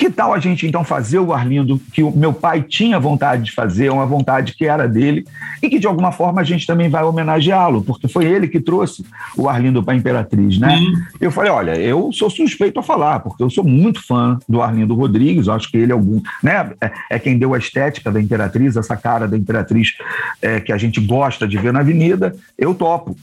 que 0.00 0.08
tal 0.08 0.32
a 0.32 0.40
gente 0.40 0.66
então 0.66 0.82
fazer 0.82 1.18
o 1.18 1.30
Arlindo 1.30 1.78
que 1.92 2.02
o 2.02 2.10
meu 2.10 2.32
pai 2.32 2.62
tinha 2.62 2.98
vontade 2.98 3.44
de 3.44 3.52
fazer, 3.52 3.90
uma 3.90 4.06
vontade 4.06 4.54
que 4.54 4.64
era 4.64 4.88
dele, 4.88 5.26
e 5.62 5.68
que 5.68 5.78
de 5.78 5.86
alguma 5.86 6.10
forma 6.10 6.40
a 6.40 6.44
gente 6.44 6.66
também 6.66 6.88
vai 6.88 7.04
homenageá-lo, 7.04 7.82
porque 7.82 8.08
foi 8.08 8.24
ele 8.24 8.48
que 8.48 8.58
trouxe 8.58 9.04
o 9.36 9.46
Arlindo 9.46 9.82
para 9.82 9.92
a 9.92 9.96
Imperatriz, 9.98 10.58
né? 10.58 10.74
Uhum. 10.74 10.94
Eu 11.20 11.30
falei, 11.30 11.52
olha, 11.52 11.76
eu 11.78 12.10
sou 12.14 12.30
suspeito 12.30 12.80
a 12.80 12.82
falar, 12.82 13.20
porque 13.20 13.42
eu 13.42 13.50
sou 13.50 13.62
muito 13.62 14.02
fã 14.02 14.38
do 14.48 14.62
Arlindo 14.62 14.94
Rodrigues, 14.94 15.48
acho 15.48 15.70
que 15.70 15.76
ele 15.76 15.92
é 15.92 15.94
algum, 15.94 16.22
né? 16.42 16.72
É, 16.80 16.92
é 17.10 17.18
quem 17.18 17.36
deu 17.36 17.52
a 17.52 17.58
estética 17.58 18.10
da 18.10 18.18
Imperatriz, 18.18 18.78
essa 18.78 18.96
cara 18.96 19.28
da 19.28 19.36
Imperatriz 19.36 19.98
é, 20.40 20.60
que 20.60 20.72
a 20.72 20.78
gente 20.78 20.98
gosta 20.98 21.46
de 21.46 21.58
ver 21.58 21.74
na 21.74 21.80
Avenida, 21.80 22.34
eu 22.56 22.74
topo. 22.74 23.14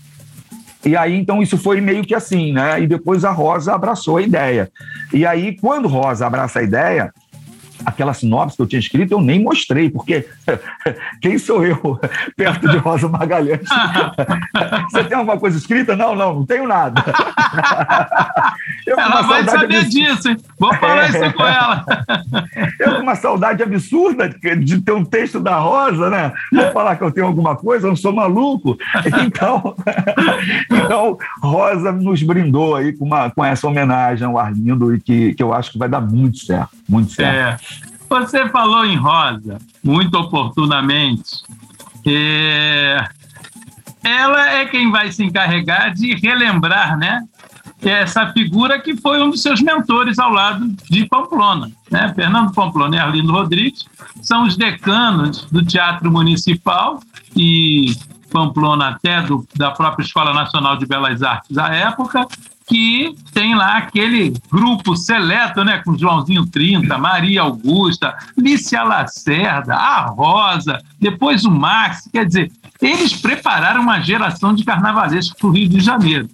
E 0.87 0.95
aí, 0.95 1.17
então, 1.17 1.41
isso 1.41 1.57
foi 1.57 1.81
meio 1.81 2.01
que 2.01 2.15
assim, 2.15 2.53
né? 2.53 2.81
E 2.81 2.87
depois 2.87 3.25
a 3.25 3.31
Rosa 3.31 3.73
abraçou 3.73 4.15
a 4.17 4.21
ideia. 4.21 4.71
E 5.13 5.25
aí, 5.25 5.57
quando 5.57 5.87
Rosa 5.87 6.25
abraça 6.25 6.59
a 6.59 6.63
ideia, 6.63 7.13
aquela 7.87 8.13
sinopse 8.13 8.57
que 8.57 8.61
eu 8.61 8.67
tinha 8.67 8.81
escrito 8.81 9.13
eu 9.13 9.21
nem 9.21 9.41
mostrei, 9.41 9.89
porque 9.89 10.27
quem 11.21 11.37
sou 11.37 11.65
eu 11.65 11.97
perto 12.35 12.67
de 12.67 12.77
Rosa 12.77 13.07
Magalhães? 13.07 13.61
Você 14.91 15.05
tem 15.05 15.17
alguma 15.17 15.37
coisa 15.37 15.57
escrita? 15.57 15.95
Não, 15.95 16.13
não, 16.13 16.35
não 16.35 16.45
tenho 16.45 16.67
nada. 16.67 17.01
Eu, 18.85 18.99
ela 18.99 19.21
vai 19.21 19.43
saber 19.45 19.85
disso, 19.85 20.29
hein? 20.29 20.37
Vou 20.59 20.73
falar 20.75 21.09
isso 21.09 21.33
com 21.33 21.45
ela. 21.45 21.85
Eu 22.79 22.95
com 22.95 23.03
uma 23.03 23.15
saudade 23.15 23.63
absurda 23.63 24.29
de 24.29 24.81
ter 24.81 24.91
um 24.91 25.05
texto 25.05 25.39
da 25.39 25.57
Rosa, 25.57 26.09
né? 26.09 26.33
Vou 26.51 26.71
falar 26.71 26.95
que 26.97 27.03
eu 27.03 27.11
tenho 27.11 27.27
alguma 27.27 27.55
coisa, 27.55 27.85
eu 27.85 27.89
não 27.89 27.95
sou 27.95 28.11
maluco. 28.11 28.77
Então, 29.25 29.75
então 30.69 31.17
Rosa 31.41 31.91
nos 31.91 32.21
brindou 32.23 32.75
aí 32.75 32.91
com, 32.91 33.05
uma, 33.05 33.29
com 33.29 33.45
essa 33.45 33.67
homenagem 33.67 34.27
ao 34.27 34.37
Arlindo 34.37 34.93
e 34.93 34.99
que, 34.99 35.33
que 35.33 35.43
eu 35.43 35.53
acho 35.53 35.71
que 35.71 35.77
vai 35.77 35.87
dar 35.87 36.01
muito 36.01 36.39
certo, 36.39 36.71
muito 36.89 37.11
certo. 37.11 37.63
É. 37.63 37.76
Você 38.09 38.47
falou 38.49 38.85
em 38.85 38.95
Rosa, 38.95 39.57
muito 39.83 40.17
oportunamente. 40.17 41.43
É... 42.05 43.07
Ela 44.03 44.49
é 44.53 44.65
quem 44.65 44.89
vai 44.89 45.11
se 45.11 45.23
encarregar 45.23 45.93
de 45.93 46.15
relembrar, 46.15 46.97
né? 46.97 47.23
Essa 47.81 48.31
figura 48.31 48.79
que 48.79 48.95
foi 48.95 49.21
um 49.21 49.29
dos 49.29 49.41
seus 49.41 49.61
mentores 49.61 50.17
ao 50.17 50.31
lado 50.31 50.67
de 50.89 51.05
Pamplona. 51.05 51.69
Né? 51.91 52.11
Fernando 52.15 52.53
Pamplona 52.53 52.95
e 52.95 52.99
Arlindo 52.99 53.31
Rodrigues 53.31 53.85
são 54.21 54.45
os 54.45 54.57
decanos 54.57 55.45
do 55.51 55.63
Teatro 55.63 56.11
Municipal 56.11 56.99
e 57.35 57.93
Pamplona 58.31 58.89
até 58.89 59.21
do, 59.21 59.47
da 59.55 59.71
própria 59.71 60.03
Escola 60.03 60.33
Nacional 60.33 60.77
de 60.77 60.87
Belas 60.87 61.21
Artes 61.21 61.57
à 61.57 61.67
época, 61.73 62.25
que 62.67 63.15
tem 63.33 63.55
lá 63.55 63.77
aquele 63.77 64.33
grupo 64.51 64.95
seleto, 64.97 65.63
né, 65.63 65.81
com 65.83 65.97
Joãozinho 65.97 66.45
30, 66.45 66.97
Maria 66.97 67.41
Augusta, 67.41 68.15
Lícia 68.37 68.83
Lacerda, 68.83 69.73
a 69.73 70.07
Rosa, 70.07 70.77
depois 70.99 71.45
o 71.45 71.51
Max, 71.51 72.09
quer 72.11 72.25
dizer, 72.25 72.51
eles 72.81 73.13
prepararam 73.13 73.81
uma 73.81 74.01
geração 74.01 74.53
de 74.53 74.65
carnavalescos 74.65 75.39
para 75.39 75.47
o 75.47 75.51
Rio 75.51 75.69
de 75.69 75.79
Janeiro. 75.79 76.29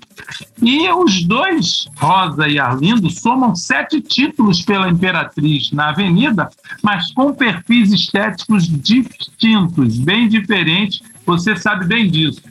E 0.62 0.90
os 0.90 1.24
dois, 1.24 1.88
Rosa 1.98 2.48
e 2.48 2.60
Arlindo, 2.60 3.10
somam 3.10 3.56
sete 3.56 4.02
títulos 4.02 4.62
pela 4.64 4.90
Imperatriz 4.90 5.72
na 5.72 5.90
Avenida, 5.90 6.50
mas 6.82 7.12
com 7.12 7.34
perfis 7.34 7.92
estéticos 7.94 8.68
distintos, 8.68 9.98
bem 10.00 10.28
diferentes, 10.28 11.02
você 11.26 11.56
sabe 11.56 11.86
bem 11.86 12.10
disso. 12.10 12.42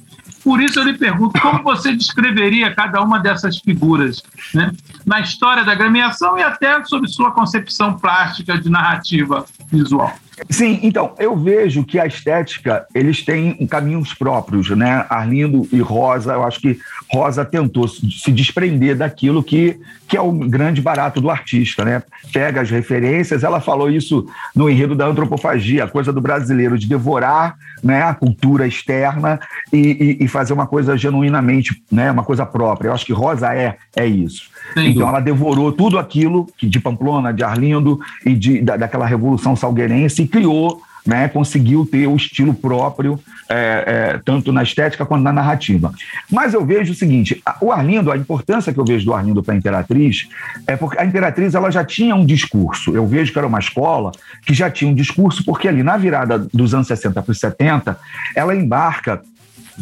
Por 0.45 0.61
isso 0.61 0.81
eu 0.81 0.85
lhe 0.85 0.95
pergunto 0.95 1.41
como 1.41 1.63
você 1.63 1.95
descreveria 1.95 2.75
cada 2.75 3.01
uma 3.01 3.19
dessas 3.19 3.59
figuras 3.59 4.23
né, 4.53 4.73
na 5.07 5.21
história 5.21 5.65
da 5.65 5.75
gremiação 5.75 6.37
e 6.39 6.43
até 6.43 6.83
sobre 6.85 7.09
sua 7.09 7.31
concepção 7.31 7.95
plástica 7.99 8.59
de 8.59 8.69
narrativa 8.69 9.45
visual. 9.71 10.13
Sim, 10.51 10.81
então, 10.83 11.15
eu 11.19 11.37
vejo 11.37 11.85
que 11.85 11.99
a 11.99 12.07
estética, 12.07 12.87
eles 12.95 13.25
têm 13.25 13.67
caminhos 13.67 14.15
próprios, 14.15 14.71
né? 14.71 15.07
Arlindo 15.09 15.69
e 15.71 15.81
Rosa, 15.81 16.33
eu 16.33 16.43
acho 16.43 16.61
que 16.61 16.79
Rosa 17.13 17.45
tentou 17.45 17.87
se 17.87 18.33
desprender 18.33 18.97
daquilo 18.97 19.43
que, 19.43 19.79
que 20.09 20.17
é 20.17 20.21
o 20.21 20.33
grande 20.33 20.81
barato 20.81 21.21
do 21.21 21.29
artista, 21.29 21.85
né? 21.85 22.03
Pega 22.33 22.63
as 22.63 22.71
referências, 22.71 23.45
ela 23.45 23.61
falou 23.61 23.91
isso 23.91 24.27
no 24.57 24.69
enredo 24.69 24.95
da 24.95 25.07
antropofagia, 25.07 25.85
a 25.85 25.89
coisa 25.89 26.11
do 26.11 26.23
brasileiro 26.23 26.79
de 26.79 26.87
devorar 26.87 27.57
né, 27.83 28.03
a 28.03 28.15
cultura 28.15 28.67
externa 28.67 29.39
e, 29.71 30.17
e, 30.21 30.25
e 30.25 30.29
fazer 30.29 30.55
uma 30.55 30.67
coisa 30.67 30.97
genuinamente, 30.97 31.83
né, 31.91 32.11
uma 32.11 32.25
coisa 32.25 32.47
própria. 32.47 32.89
Eu 32.89 32.95
acho 32.95 33.05
que 33.05 33.13
Rosa 33.13 33.53
é, 33.55 33.77
é 33.95 34.07
isso. 34.07 34.51
Sim. 34.73 34.87
Então 34.87 35.07
ela 35.07 35.21
devorou 35.21 35.71
tudo 35.71 35.99
aquilo 35.99 36.49
de 36.63 36.81
Pamplona, 36.81 37.33
de 37.33 37.45
Arlindo 37.45 38.01
e 38.25 38.35
de, 38.35 38.63
da, 38.63 38.77
daquela 38.77 39.07
revolução 39.07 39.55
salgueirense 39.55 40.23
e 40.23 40.29
criou 40.29 40.81
né, 41.05 41.29
conseguiu 41.29 41.85
ter 41.85 42.07
o 42.07 42.17
estilo 42.17 42.55
próprio, 42.55 43.19
é, 43.49 44.15
é, 44.15 44.21
tanto 44.25 44.53
na 44.53 44.63
estética 44.63 45.05
quanto 45.05 45.23
na 45.23 45.33
narrativa. 45.33 45.93
Mas 46.31 46.55
eu 46.55 46.65
vejo 46.65 46.93
o 46.93 46.97
seguinte: 46.97 47.43
o 47.61 47.73
Arlindo, 47.73 48.11
a 48.11 48.17
importância 48.17 48.73
que 48.73 48.79
eu 48.79 48.85
vejo 48.85 49.05
do 49.05 49.15
Arlindo 49.15 49.43
para 49.43 49.55
a 49.55 49.57
Imperatriz 49.57 50.29
é 50.67 50.77
porque 50.77 50.99
a 50.99 51.05
Imperatriz 51.05 51.55
ela 51.55 51.71
já 51.71 51.85
tinha 51.85 52.15
um 52.15 52.25
discurso. 52.25 52.95
Eu 52.95 53.07
vejo 53.07 53.33
que 53.33 53.39
era 53.39 53.47
uma 53.47 53.59
escola 53.59 54.13
que 54.47 54.55
já 54.55 54.71
tinha 54.71 54.91
um 54.91 54.95
discurso, 54.95 55.45
porque 55.45 55.69
ali 55.69 55.83
na 55.83 55.97
virada 55.97 56.39
dos 56.39 56.75
anos 56.75 56.87
60 56.87 57.21
para 57.21 57.33
os 57.33 57.41
70, 57.41 57.99
ela 58.35 58.55
embarca 58.55 59.21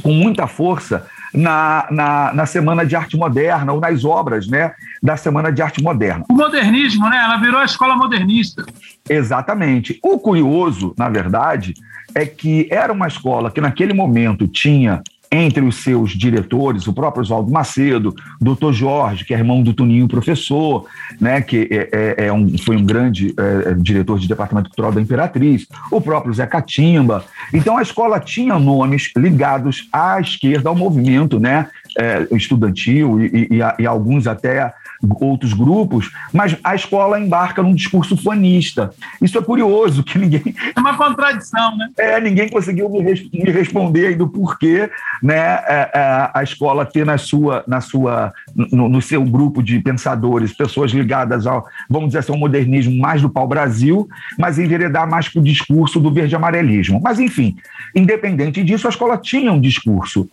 com 0.03 0.13
muita 0.13 0.47
força 0.47 1.07
na, 1.33 1.87
na, 1.91 2.33
na, 2.33 2.47
Semana 2.47 2.85
de 2.85 2.97
Arte 2.97 3.17
Moderna, 3.17 3.73
ou 3.73 3.81
nas 3.81 4.05
obras 4.05 4.49
né, 4.49 4.73
da 5.03 5.17
Semana 5.17 5.53
de 5.53 5.63
Arte 5.63 5.83
Moderna. 5.83 6.25
O 6.29 6.35
modernismo, 6.35 7.09
né? 7.09 7.17
Ela 7.17 7.37
virou 7.37 7.61
a 7.61 7.65
escola 7.65 7.97
modernista. 7.97 8.65
Exatamente. 9.09 9.99
O 10.03 10.19
curioso, 10.19 10.95
na 10.99 11.09
verdade, 11.09 11.75
é 12.15 12.27
que 12.27 12.67
era 12.71 12.93
uma 12.93 13.07
escola 13.07 13.51
que 13.51 13.61
naquele 13.61 13.93
momento 13.93 14.49
tinha 14.49 15.03
entre 15.33 15.65
os 15.65 15.77
seus 15.77 16.11
diretores, 16.11 16.89
o 16.89 16.93
próprio 16.93 17.23
Oswaldo 17.23 17.53
Macedo, 17.53 18.15
doutor 18.41 18.73
Jorge, 18.73 19.25
que 19.25 19.33
é 19.33 19.39
irmão 19.39 19.63
do 19.63 19.73
Toninho 19.73 20.09
professor, 20.09 20.87
né, 21.21 21.41
que 21.41 21.69
é, 21.71 21.89
é, 21.93 22.27
é 22.27 22.33
um, 22.33 22.59
foi 22.59 22.77
um 22.77 22.85
grande 22.85 23.33
é, 23.39 23.71
é, 23.71 23.75
diretor 23.75 24.19
de 24.19 24.27
departamento 24.27 24.69
cultural 24.71 24.91
da 24.91 25.01
Imperatriz, 25.01 25.67
o 25.91 26.01
próprio 26.01 26.35
Zé 26.35 26.47
Catimba. 26.47 27.25
Então 27.55 27.77
a 27.77 27.83
escola 27.83 28.19
tinha 28.19 28.59
nomes 28.59 29.13
ligados 29.17 29.89
à 29.93 30.21
esquerda, 30.21 30.69
ao 30.69 30.75
movimento 30.75 31.39
né, 31.39 31.69
é, 31.97 32.27
estudantil 32.33 33.21
e, 33.21 33.49
e, 33.51 33.83
e, 33.83 33.87
alguns 33.87 34.27
até 34.27 34.73
outros 35.21 35.53
grupos, 35.53 36.11
mas 36.33 36.57
a 36.63 36.75
escola 36.75 37.19
embarca 37.19 37.63
num 37.63 37.75
discurso 37.75 38.17
fanista. 38.17 38.93
Isso 39.21 39.39
é 39.39 39.43
curioso, 39.43 40.03
que 40.03 40.19
ninguém. 40.19 40.55
É 40.77 40.81
uma 40.81 40.97
contradição, 40.97 41.77
né? 41.77 41.89
É, 41.99 42.21
ninguém 42.21 42.49
conseguiu 42.49 42.89
me, 42.89 43.01
res... 43.01 43.23
me 43.33 43.51
responder 43.51 44.09
aí 44.09 44.15
do 44.15 44.29
porquê 44.29 44.91
né, 45.23 45.37
é, 45.37 45.91
é, 45.95 46.31
a 46.35 46.43
escola 46.43 46.85
ter 46.85 47.05
na 47.05 47.19
sua, 47.19 47.65
na 47.67 47.81
sua, 47.81 48.33
no, 48.55 48.89
no, 48.89 49.03
seu 49.03 49.25
grupo 49.25 49.63
de 49.63 49.79
pensadores, 49.81 50.53
pessoas 50.53 50.91
ligadas 50.93 51.47
ao, 51.47 51.67
vamos 51.89 52.09
dizer 52.09 52.19
assim, 52.19 52.33
ao 52.33 52.39
modernismo 52.39 52.97
mais 52.99 53.23
do 53.23 53.31
pau-brasil, 53.31 54.09
mas 54.39 54.59
enveredar 54.59 55.09
mais 55.09 55.29
para 55.29 55.41
o 55.41 55.45
discurso 55.45 56.01
do 56.01 56.11
verde-amarelismo. 56.13 57.01
Mas, 57.03 57.19
enfim, 57.19 57.57
independente 57.95 58.63
disso, 58.63 58.87
a 58.87 58.91
escola 58.91 59.17
tinha 59.17 59.53
um 59.53 59.61
discurso 59.61 60.29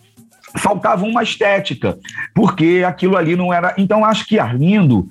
faltava 0.56 1.04
uma 1.04 1.22
estética, 1.22 1.98
porque 2.34 2.84
aquilo 2.86 3.16
ali 3.16 3.36
não 3.36 3.52
era. 3.52 3.74
Então, 3.76 4.04
acho 4.04 4.26
que 4.26 4.38
Arlindo, 4.38 5.06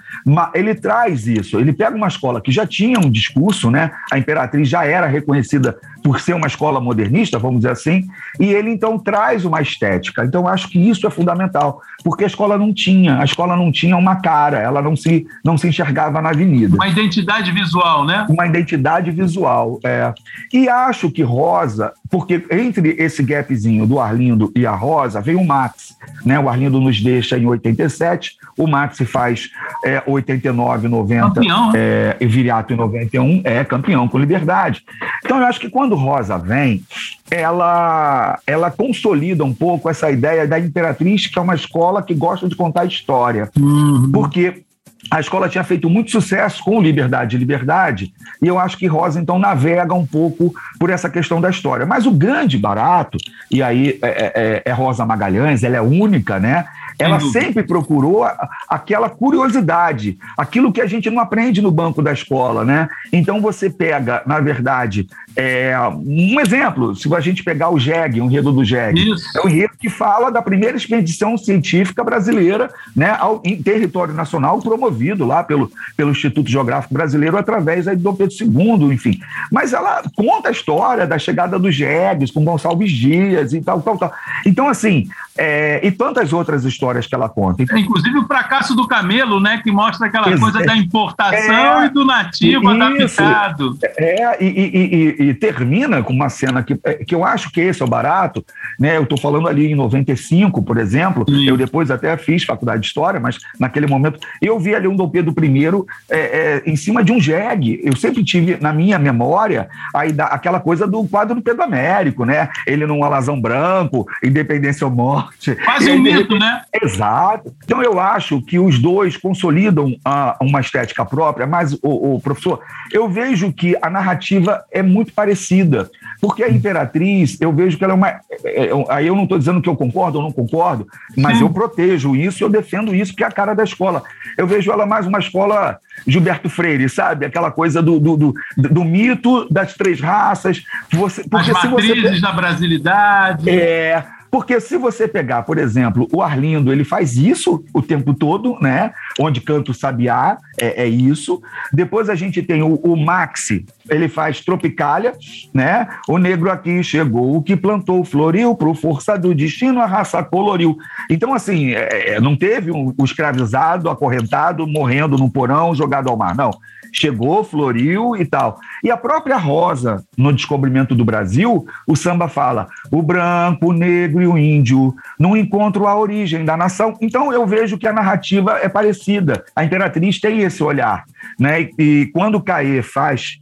ele 0.54 0.74
traz 0.74 1.28
isso. 1.28 1.60
Ele 1.60 1.74
pega 1.74 1.96
uma 1.96 2.08
escola 2.08 2.42
que 2.42 2.52
já 2.52 2.66
tinha 2.66 3.00
um 3.00 3.10
discurso, 3.10 3.70
né? 3.70 3.92
A 4.12 4.18
Imperatriz 4.18 4.68
já 4.68 4.86
era 4.86 5.08
reconhecida 5.08 5.78
por 6.08 6.22
ser 6.22 6.34
uma 6.36 6.48
escola 6.48 6.80
modernista, 6.80 7.38
vamos 7.38 7.58
dizer 7.58 7.72
assim, 7.72 8.08
e 8.40 8.46
ele 8.46 8.72
então 8.72 8.98
traz 8.98 9.44
uma 9.44 9.62
estética. 9.62 10.24
Então, 10.24 10.48
acho 10.48 10.70
que 10.70 10.80
isso 10.80 11.06
é 11.06 11.10
fundamental, 11.10 11.82
porque 12.02 12.24
a 12.24 12.28
escola 12.28 12.58
não 12.58 12.74
tinha, 12.74 13.20
a 13.20 13.26
escola 13.26 13.58
não 13.58 13.74
tinha 13.74 13.98
uma 13.98 14.16
cara, 14.16 14.58
ela 14.58 14.82
não 14.82 14.96
se, 14.96 15.28
não 15.44 15.58
se 15.58 15.68
enxergava 15.68 16.22
na 16.22 16.30
avenida. 16.30 16.78
Uma 16.78 16.88
identidade 16.88 17.52
visual, 17.52 18.06
né? 18.06 18.26
Uma 18.30 18.48
identidade 18.48 19.12
visual, 19.12 19.82
é. 19.84 20.14
E 20.54 20.70
acho 20.70 21.12
que 21.12 21.24
Rosa, 21.24 21.92
porque 22.10 22.46
entre 22.50 22.96
esse 22.98 23.22
gapzinho 23.22 23.86
do 23.86 24.00
Arlindo 24.00 24.50
e 24.56 24.66
a 24.66 24.74
Rosa, 24.74 25.20
veio 25.20 25.42
o 25.42 25.46
Max. 25.46 25.94
Né? 26.26 26.40
O 26.40 26.48
Arlindo 26.48 26.80
nos 26.80 27.02
deixa 27.02 27.38
em 27.38 27.46
87, 27.46 28.38
o 28.58 28.66
Max 28.66 29.00
faz 29.06 29.50
é, 29.84 30.02
89, 30.08 30.88
90, 30.88 31.34
campeão, 31.34 31.72
né? 31.74 31.80
é, 32.20 32.26
Viriato 32.26 32.74
em 32.74 32.78
91, 32.78 33.42
é 33.44 33.66
campeão 33.66 34.08
com 34.08 34.18
liberdade. 34.18 34.84
Então 35.26 35.40
eu 35.40 35.46
acho 35.46 35.60
que 35.60 35.70
quando 35.70 35.97
Rosa 35.98 36.38
vem, 36.38 36.84
ela, 37.30 38.40
ela 38.48 38.72
consolida 38.72 39.44
um 39.44 39.54
pouco 39.54 39.90
essa 39.90 40.10
ideia 40.10 40.48
da 40.48 40.60
Imperatriz, 40.60 41.28
que 41.28 41.38
é 41.38 41.42
uma 41.42 41.56
escola 41.56 42.02
que 42.02 42.14
gosta 42.14 42.48
de 42.48 42.56
contar 42.56 42.86
história. 42.86 43.50
Uhum. 43.58 44.12
Porque 44.12 44.64
a 45.10 45.20
escola 45.20 45.48
tinha 45.48 45.64
feito 45.64 45.90
muito 45.90 46.12
sucesso 46.12 46.64
com 46.64 46.82
Liberdade 46.82 47.36
e 47.36 47.40
Liberdade, 47.40 48.14
e 48.42 48.48
eu 48.48 48.60
acho 48.60 48.78
que 48.78 48.88
Rosa, 48.88 49.20
então, 49.20 49.40
navega 49.40 49.94
um 49.94 50.06
pouco 50.06 50.54
por 50.80 50.90
essa 50.90 51.10
questão 51.10 51.40
da 51.40 51.50
história. 51.50 51.86
Mas 51.86 52.06
o 52.06 52.12
grande 52.12 52.58
barato, 52.58 53.18
e 53.50 53.64
aí 53.64 54.00
é, 54.02 54.08
é, 54.08 54.34
é, 54.36 54.62
é 54.66 54.72
Rosa 54.72 55.06
Magalhães, 55.06 55.64
ela 55.64 55.78
é 55.78 55.82
única, 55.82 56.40
né? 56.40 56.66
Ela 57.00 57.20
sempre 57.20 57.62
procurou 57.62 58.28
aquela 58.68 59.08
curiosidade, 59.08 60.18
aquilo 60.36 60.74
que 60.74 60.82
a 60.82 60.88
gente 60.88 61.10
não 61.12 61.20
aprende 61.20 61.62
no 61.62 61.70
banco 61.70 62.02
da 62.02 62.12
escola, 62.12 62.66
né? 62.66 62.90
Então 63.14 63.40
você 63.40 63.70
pega, 63.70 64.24
na 64.26 64.40
verdade, 64.40 65.08
é, 65.40 65.78
um 65.94 66.40
exemplo, 66.40 66.96
se 66.96 67.14
a 67.14 67.20
gente 67.20 67.44
pegar 67.44 67.70
o 67.70 67.78
JEG, 67.78 68.20
o 68.20 68.26
enredo 68.26 68.52
do 68.52 68.66
JEG, 68.66 69.12
Isso. 69.12 69.38
é 69.38 69.46
um 69.46 69.48
enredo 69.48 69.74
que 69.80 69.88
fala 69.88 70.32
da 70.32 70.42
primeira 70.42 70.76
expedição 70.76 71.38
científica 71.38 72.04
brasileira 72.04 72.72
né, 72.96 73.16
ao, 73.20 73.40
em 73.46 73.62
território 73.62 74.16
nacional, 74.16 74.60
promovido 74.60 75.28
lá 75.28 75.44
pelo, 75.44 75.72
pelo 75.96 76.10
Instituto 76.10 76.50
Geográfico 76.50 76.92
Brasileiro 76.92 77.38
através 77.38 77.88
aí, 77.88 77.96
do 77.96 78.02
Dom 78.02 78.16
Pedro 78.16 78.36
II, 78.36 78.92
enfim. 78.92 79.20
Mas 79.52 79.74
ela 79.74 80.02
conta 80.16 80.50
a 80.50 80.52
história 80.52 81.06
da 81.06 81.20
chegada 81.20 81.60
dos 81.60 81.76
jegues 81.76 82.32
com 82.32 82.44
Gonçalves 82.44 82.92
Dias 82.92 83.54
e 83.54 83.62
tal, 83.62 83.80
tal, 83.84 83.96
tal. 83.96 84.12
Então, 84.44 84.68
assim, 84.68 85.08
é, 85.38 85.86
e 85.86 85.92
tantas 85.92 86.34
outras 86.34 86.66
histórias 86.66 87.06
que 87.06 87.14
ela 87.14 87.30
conta. 87.30 87.64
É, 87.70 87.80
inclusive 87.80 88.18
o 88.18 88.26
fracasso 88.26 88.76
do 88.76 88.88
camelo, 88.88 89.40
né, 89.40 89.62
que 89.64 89.72
mostra 89.72 90.08
aquela 90.08 90.36
coisa 90.38 90.64
da 90.64 90.76
importação 90.76 91.84
é, 91.84 91.86
e 91.86 91.90
do 91.90 92.04
nativo 92.04 92.74
isso, 92.74 93.22
adaptado. 93.22 93.78
É, 93.98 94.44
e, 94.44 94.48
e, 94.48 95.24
e, 95.26 95.27
e, 95.30 95.34
termina 95.34 96.04
com 96.04 96.14
uma 96.14 96.30
cena 96.30 96.64
que, 96.64 96.80
é, 96.84 96.96
que 96.96 97.14
eu 97.14 97.24
acho 97.24 97.52
que 97.52 97.62
esse 97.62 97.82
é 97.82 97.86
o 97.86 97.88
barato, 97.88 98.46
né? 98.80 98.98
Eu 98.98 99.04
estou 99.04 99.18
falando 99.18 99.48
ali 99.48 99.72
em 99.72 99.76
95, 99.76 100.62
por 100.62 100.78
exemplo, 100.78 101.26
Sim. 101.28 101.48
eu 101.48 101.58
depois 101.58 101.92
até 101.92 102.16
fiz 102.18 102.44
faculdade 102.44 102.82
de 102.82 102.88
História, 102.88 103.20
mas 103.20 103.38
naquele 103.60 103.88
momento 103.88 104.20
eu 104.42 104.60
vi 104.60 104.74
ali 104.74 104.88
um 104.88 104.96
Dom 104.96 105.10
Pedro 105.10 105.34
I 105.44 105.66
é, 106.10 106.18
é, 106.18 106.64
em 106.66 106.76
cima 106.76 107.04
de 107.04 107.12
um 107.12 107.20
jegue. 107.20 107.80
Eu 107.84 107.96
sempre 107.96 108.24
tive 108.24 108.58
na 108.60 108.74
minha 108.74 108.98
memória 108.98 109.70
aí 109.94 110.12
da, 110.12 110.26
aquela 110.26 110.60
coisa 110.60 110.88
do 110.88 111.04
quadro 111.06 111.36
do 111.36 111.42
Pedro 111.42 111.64
Américo, 111.64 112.26
né? 112.26 112.50
Ele 112.66 112.86
num 112.86 113.04
alazão 113.04 113.40
branco, 113.40 114.08
independência 114.24 114.86
ou 114.86 114.94
morte, 114.94 115.28
morte. 115.28 115.56
Quase 115.56 115.92
um 115.92 116.00
mito, 116.00 116.38
né? 116.38 116.62
Exato. 116.82 117.54
Então 117.64 117.82
eu 117.82 118.00
acho 118.00 118.42
que 118.42 118.60
os 118.60 118.80
dois 118.80 119.18
consolidam 119.18 119.96
a, 120.04 120.38
uma 120.42 120.60
estética 120.60 121.06
própria, 121.06 121.48
mas, 121.48 121.74
o, 121.82 122.16
o, 122.16 122.22
professor, 122.22 122.62
eu 122.92 123.10
vejo 123.10 123.52
que 123.52 123.76
a 123.82 123.90
narrativa 123.90 124.64
é 124.72 124.82
muito 124.82 125.14
parecida. 125.18 125.90
Porque 126.22 126.44
a 126.44 126.50
Imperatriz, 126.50 127.42
eu 127.42 127.52
vejo 127.52 127.76
que 127.76 127.84
ela 127.84 127.94
é 127.94 127.96
uma. 127.96 128.08
É, 128.08 128.22
é, 128.46 128.70
aí 128.90 129.08
eu 129.08 129.16
não 129.16 129.24
estou 129.24 129.40
dizendo 129.40 129.60
que 129.60 129.68
eu 129.68 129.76
concordo 129.76 130.20
ou 130.20 130.24
não 130.24 130.32
concordo, 130.32 130.88
mas 131.18 131.38
Sim. 131.38 131.44
eu 131.44 131.50
protejo 131.50 132.16
isso 132.16 132.42
e 132.42 132.44
eu 132.44 132.50
defendo 132.50 132.94
isso, 132.94 133.16
que 133.16 133.24
é 133.24 133.28
a 133.28 133.32
cara 133.32 133.56
da 133.56 133.64
escola. 133.64 134.04
Eu 134.38 134.46
vejo 134.46 134.72
ela 134.72 134.86
mais 134.86 135.08
uma 135.08 135.18
escola 135.18 135.80
Gilberto 136.06 136.50
Freire, 136.50 136.88
sabe? 136.88 137.26
Aquela 137.26 137.50
coisa 137.50 137.82
do, 137.82 138.00
do, 138.00 138.16
do, 138.16 138.34
do 138.56 138.86
mito 138.86 139.52
das 139.52 139.74
três 139.74 140.00
raças. 140.00 140.64
Você, 140.94 141.28
porque 141.28 141.50
As 141.50 141.64
matrizes 141.64 142.12
você... 142.12 142.22
da 142.22 142.32
brasilidade. 142.32 143.50
É 143.50 144.06
porque 144.32 144.60
se 144.60 144.78
você 144.78 145.08
pegar, 145.08 145.44
por 145.44 145.58
exemplo, 145.58 146.08
o 146.12 146.22
Arlindo, 146.22 146.72
ele 146.72 146.84
faz 146.84 147.18
isso 147.18 147.64
o 147.74 147.82
tempo 147.82 148.14
todo, 148.14 148.58
né? 148.60 148.92
Onde 149.20 149.42
canta 149.42 149.72
o 149.72 149.74
sabiá, 149.74 150.38
é, 150.60 150.84
é 150.84 150.88
isso. 150.88 151.42
Depois 151.72 152.10
a 152.10 152.16
gente 152.16 152.42
tem 152.42 152.62
o, 152.62 152.76
o, 152.76 152.96
Maxi, 152.96 153.66
ele 153.90 154.08
faz 154.08 154.42
Tropicália, 154.42 155.14
né? 155.54 155.88
O 156.08 156.18
negro 156.18 156.52
aqui 156.52 156.84
chegou, 156.84 157.36
o 157.36 157.42
que 157.42 157.56
plantou 157.56 158.04
floriu, 158.04 158.56
pro 158.56 158.74
força 158.74 159.18
do 159.18 159.34
destino 159.34 159.82
a 159.82 159.86
raça 159.86 160.24
coloriu. 160.24 160.78
Então, 161.10 161.34
assim, 161.34 161.74
é, 161.74 162.16
é 162.16 162.20
não 162.20 162.36
teve 162.36 162.72
um, 162.72 162.94
o 162.98 163.06
escravizado, 163.06 163.90
acorrentado, 163.90 164.68
morrendo 164.68 165.18
no 165.18 165.30
porão, 165.30 165.74
jogado 165.74 166.10
ao 166.10 166.18
mar, 166.18 166.36
não 166.36 166.52
chegou, 166.92 167.44
floriu 167.44 168.16
e 168.16 168.26
tal. 168.26 168.60
E 168.84 168.92
a 168.92 168.98
própria 168.98 169.38
Rosa, 169.38 170.04
no 170.18 170.34
descobrimento 170.34 170.96
do 170.96 171.06
Brasil, 171.06 171.66
o 171.88 171.96
samba 171.96 172.28
fala: 172.28 172.68
o 172.92 173.02
branco, 173.02 173.70
o 173.70 173.74
negro 173.74 174.22
e 174.22 174.28
o 174.28 174.38
índio, 174.38 174.94
num 175.20 175.36
encontro 175.36 175.88
a 175.88 175.98
origem 175.98 176.46
da 176.46 176.58
nação. 176.58 176.94
Então 177.02 177.32
eu 177.32 177.46
vejo 177.46 177.78
que 177.78 177.88
a 177.88 177.94
narrativa 177.94 178.60
é 178.62 178.70
parecida. 178.70 179.44
A 179.56 179.64
Imperatriz 179.64 180.20
tem 180.20 180.42
esse 180.42 180.64
olhar. 180.64 181.06
Né? 181.40 181.70
E, 181.78 182.10
quando 182.14 182.42
Caê 182.42 182.82
faz 182.82 183.40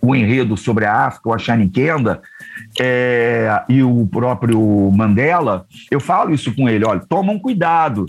o 0.00 0.14
enredo 0.14 0.56
sobre 0.56 0.84
a 0.84 1.06
África, 1.06 1.28
o 1.28 1.34
Ashaniquenda, 1.34 2.20
é, 2.80 3.62
e 3.68 3.82
o 3.82 4.06
próprio 4.06 4.90
Mandela, 4.92 5.66
eu 5.90 6.00
falo 6.00 6.32
isso 6.32 6.54
com 6.54 6.68
ele: 6.68 6.84
olha, 6.84 7.02
tomam 7.08 7.38
cuidado, 7.38 8.06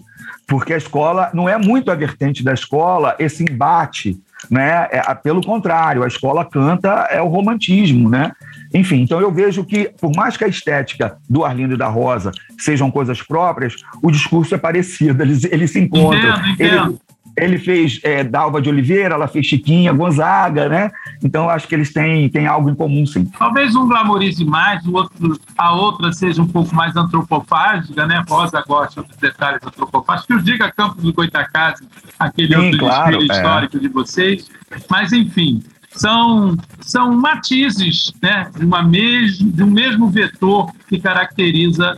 porque 0.48 0.74
a 0.74 0.78
escola 0.78 1.30
não 1.34 1.48
é 1.48 1.58
muito 1.58 1.92
a 1.92 1.96
vertente 1.96 2.44
da 2.44 2.54
escola 2.54 3.16
esse 3.20 3.44
embate 3.44 4.20
né? 4.50 4.88
É, 4.92 5.02
pelo 5.16 5.42
contrário, 5.42 6.04
a 6.04 6.08
escola 6.08 6.46
canta 6.46 7.08
é 7.10 7.22
o 7.22 7.28
romantismo, 7.28 8.10
né? 8.10 8.32
Enfim, 8.74 9.02
então 9.02 9.20
eu 9.20 9.32
vejo 9.32 9.64
que, 9.64 9.90
por 10.00 10.16
mais 10.16 10.38
que 10.38 10.44
a 10.44 10.48
estética 10.48 11.18
do 11.28 11.44
Arlindo 11.44 11.74
e 11.74 11.78
da 11.78 11.88
Rosa 11.88 12.32
sejam 12.58 12.92
coisas 12.92 13.22
próprias, 13.22 13.76
o 14.02 14.12
discurso 14.12 14.54
é 14.54 14.58
parecido, 14.58 15.24
eles, 15.24 15.44
eles 15.46 15.72
se 15.72 15.80
encontram. 15.80 16.30
Entendo, 16.30 16.48
entendo. 16.50 17.00
Ele, 17.44 17.58
fez 17.58 18.00
é, 18.04 18.24
Dalva 18.24 18.62
de 18.62 18.70
Oliveira, 18.70 19.16
ela 19.16 19.28
fez 19.28 19.46
Chiquinha, 19.46 19.94
Gonzaga, 19.94 20.70
né? 20.70 20.92
Então 21.24 21.50
acho 21.50 21.68
que 21.68 21.76
eles 21.76 21.92
têm, 21.92 22.30
têm 22.30 22.48
algo 22.48 22.70
em 22.70 22.76
comum, 22.76 23.06
sim. 23.06 23.26
Talvez 23.26 23.76
um 23.76 23.88
glamorize 23.88 24.44
mais, 24.46 24.86
o 24.86 24.94
outro, 24.94 25.40
a 25.58 25.74
outra 25.74 26.12
seja 26.12 26.42
um 26.42 26.48
pouco 26.48 26.74
mais 26.76 26.96
antropofágica, 26.96 28.06
né? 28.06 28.24
Rosa 28.28 28.64
gosta 28.68 29.04
dos 29.04 29.16
detalhes 29.18 29.62
antropofágicos. 29.64 30.44
Diga 30.44 30.72
Campos 30.72 31.04
do 31.04 31.14
Goitacazes, 31.14 31.88
aquele 32.18 32.56
sim, 32.56 32.66
outro 32.66 32.80
claro, 32.80 33.22
é. 33.22 33.26
histórico 33.26 33.80
de 33.80 33.88
vocês. 33.88 34.50
Mas, 34.90 35.12
enfim, 35.12 35.64
são, 35.92 36.56
são 36.82 37.16
matizes 37.16 38.14
né, 38.22 38.50
de, 38.56 38.66
uma 38.66 38.84
mes, 38.84 39.38
de 39.38 39.64
um 39.64 39.70
mesmo 39.70 40.10
vetor 40.10 40.72
que 40.88 41.00
caracteriza 41.00 41.98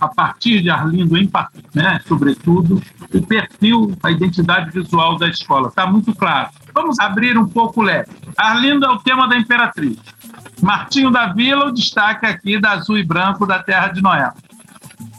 a 0.00 0.08
partir 0.08 0.60
de 0.62 0.70
Arlindo, 0.70 1.16
em, 1.16 1.30
né, 1.74 2.00
sobretudo, 2.06 2.82
o 3.12 3.26
perfil, 3.26 3.96
a 4.02 4.10
identidade 4.10 4.70
visual 4.70 5.16
da 5.16 5.28
escola. 5.28 5.68
Está 5.68 5.86
muito 5.86 6.14
claro. 6.14 6.50
Vamos 6.74 6.98
abrir 6.98 7.38
um 7.38 7.48
pouco 7.48 7.80
o 7.80 7.84
leque. 7.84 8.10
Arlindo 8.36 8.84
é 8.84 8.90
o 8.90 8.98
tema 8.98 9.28
da 9.28 9.36
Imperatriz. 9.36 9.96
Martinho 10.60 11.10
da 11.10 11.26
Vila, 11.32 11.66
o 11.66 11.72
destaque 11.72 12.26
aqui 12.26 12.60
da 12.60 12.72
Azul 12.72 12.98
e 12.98 13.04
Branco 13.04 13.46
da 13.46 13.62
Terra 13.62 13.88
de 13.88 14.02
Noé. 14.02 14.32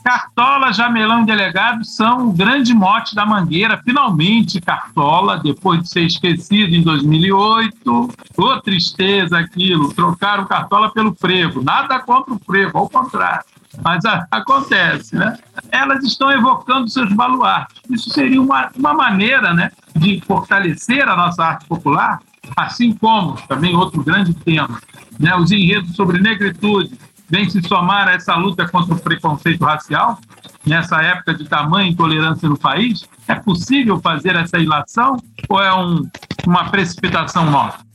Cartola, 0.05 0.71
Jamelão 0.71 1.23
e 1.23 1.25
Delegado 1.25 1.83
são 1.83 2.27
o 2.27 2.31
grande 2.31 2.75
mote 2.75 3.15
da 3.15 3.25
Mangueira. 3.25 3.81
Finalmente, 3.83 4.61
Cartola, 4.61 5.39
depois 5.39 5.81
de 5.81 5.89
ser 5.89 6.03
esquecido 6.03 6.75
em 6.75 6.83
2008. 6.83 8.09
Ô, 8.37 8.61
tristeza 8.61 9.39
aquilo. 9.39 9.91
Trocaram 9.95 10.45
Cartola 10.45 10.91
pelo 10.91 11.15
Frevo. 11.15 11.63
Nada 11.63 11.97
contra 11.97 12.35
o 12.35 12.39
Frevo, 12.39 12.77
ao 12.77 12.87
contrário 12.87 13.43
mas 13.83 14.05
a, 14.05 14.25
acontece, 14.31 15.17
né? 15.17 15.37
Elas 15.69 16.01
estão 16.01 16.31
evocando 16.31 16.87
seus 16.87 17.11
baluartes. 17.11 17.81
Isso 17.89 18.09
seria 18.09 18.41
uma, 18.41 18.71
uma 18.73 18.93
maneira, 18.93 19.53
né, 19.53 19.69
de 19.93 20.21
fortalecer 20.21 21.05
a 21.09 21.13
nossa 21.13 21.43
arte 21.43 21.65
popular, 21.65 22.21
assim 22.55 22.93
como 22.93 23.33
também 23.49 23.75
outro 23.75 24.01
grande 24.01 24.33
tema, 24.33 24.79
né, 25.19 25.35
os 25.35 25.51
enredos 25.51 25.93
sobre 25.93 26.21
negritude 26.21 26.97
vêm 27.29 27.49
se 27.49 27.61
somar 27.61 28.07
a 28.07 28.13
essa 28.13 28.35
luta 28.35 28.67
contra 28.67 28.93
o 28.93 28.99
preconceito 28.99 29.63
racial 29.63 30.19
nessa 30.65 31.01
época 31.01 31.33
de 31.33 31.45
tamanha 31.45 31.89
intolerância 31.89 32.47
no 32.47 32.57
país. 32.57 33.07
É 33.27 33.35
possível 33.35 33.99
fazer 33.99 34.35
essa 34.35 34.57
ilação 34.57 35.17
ou 35.49 35.61
é 35.61 35.73
um, 35.73 36.07
uma 36.45 36.69
precipitação 36.69 37.49
nossa? 37.49 37.85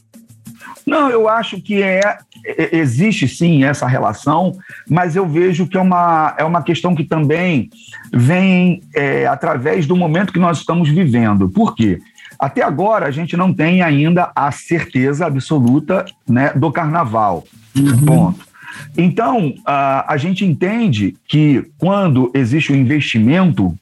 Não, 0.87 1.09
eu 1.09 1.29
acho 1.29 1.61
que 1.61 1.83
é, 1.83 2.01
é, 2.45 2.77
existe 2.77 3.29
sim 3.29 3.65
essa 3.65 3.87
relação, 3.87 4.59
mas 4.89 5.15
eu 5.15 5.29
vejo 5.29 5.67
que 5.67 5.77
é 5.77 5.81
uma, 5.81 6.35
é 6.37 6.45
uma 6.45 6.63
questão 6.63 6.95
que 6.95 7.05
também 7.05 7.71
vem 8.13 8.83
é, 8.95 9.27
através 9.27 9.87
do 9.87 9.95
momento 9.95 10.33
que 10.33 10.39
nós 10.39 10.59
estamos 10.59 10.89
vivendo. 10.89 11.49
Por 11.49 11.75
quê? 11.75 12.01
Até 12.39 12.63
agora 12.63 13.07
a 13.07 13.11
gente 13.11 13.37
não 13.37 13.53
tem 13.53 13.83
ainda 13.83 14.33
a 14.35 14.51
certeza 14.51 15.27
absoluta 15.27 16.07
né, 16.29 16.53
do 16.55 16.73
carnaval. 16.73 17.45
Uhum. 17.77 18.05
Ponto. 18.05 18.50
Então, 18.97 19.55
a, 19.65 20.13
a 20.13 20.17
gente 20.17 20.45
entende 20.45 21.17
que 21.27 21.65
quando 21.79 22.31
existe 22.35 22.73
o 22.73 22.75
um 22.75 22.79
investimento 22.79 23.77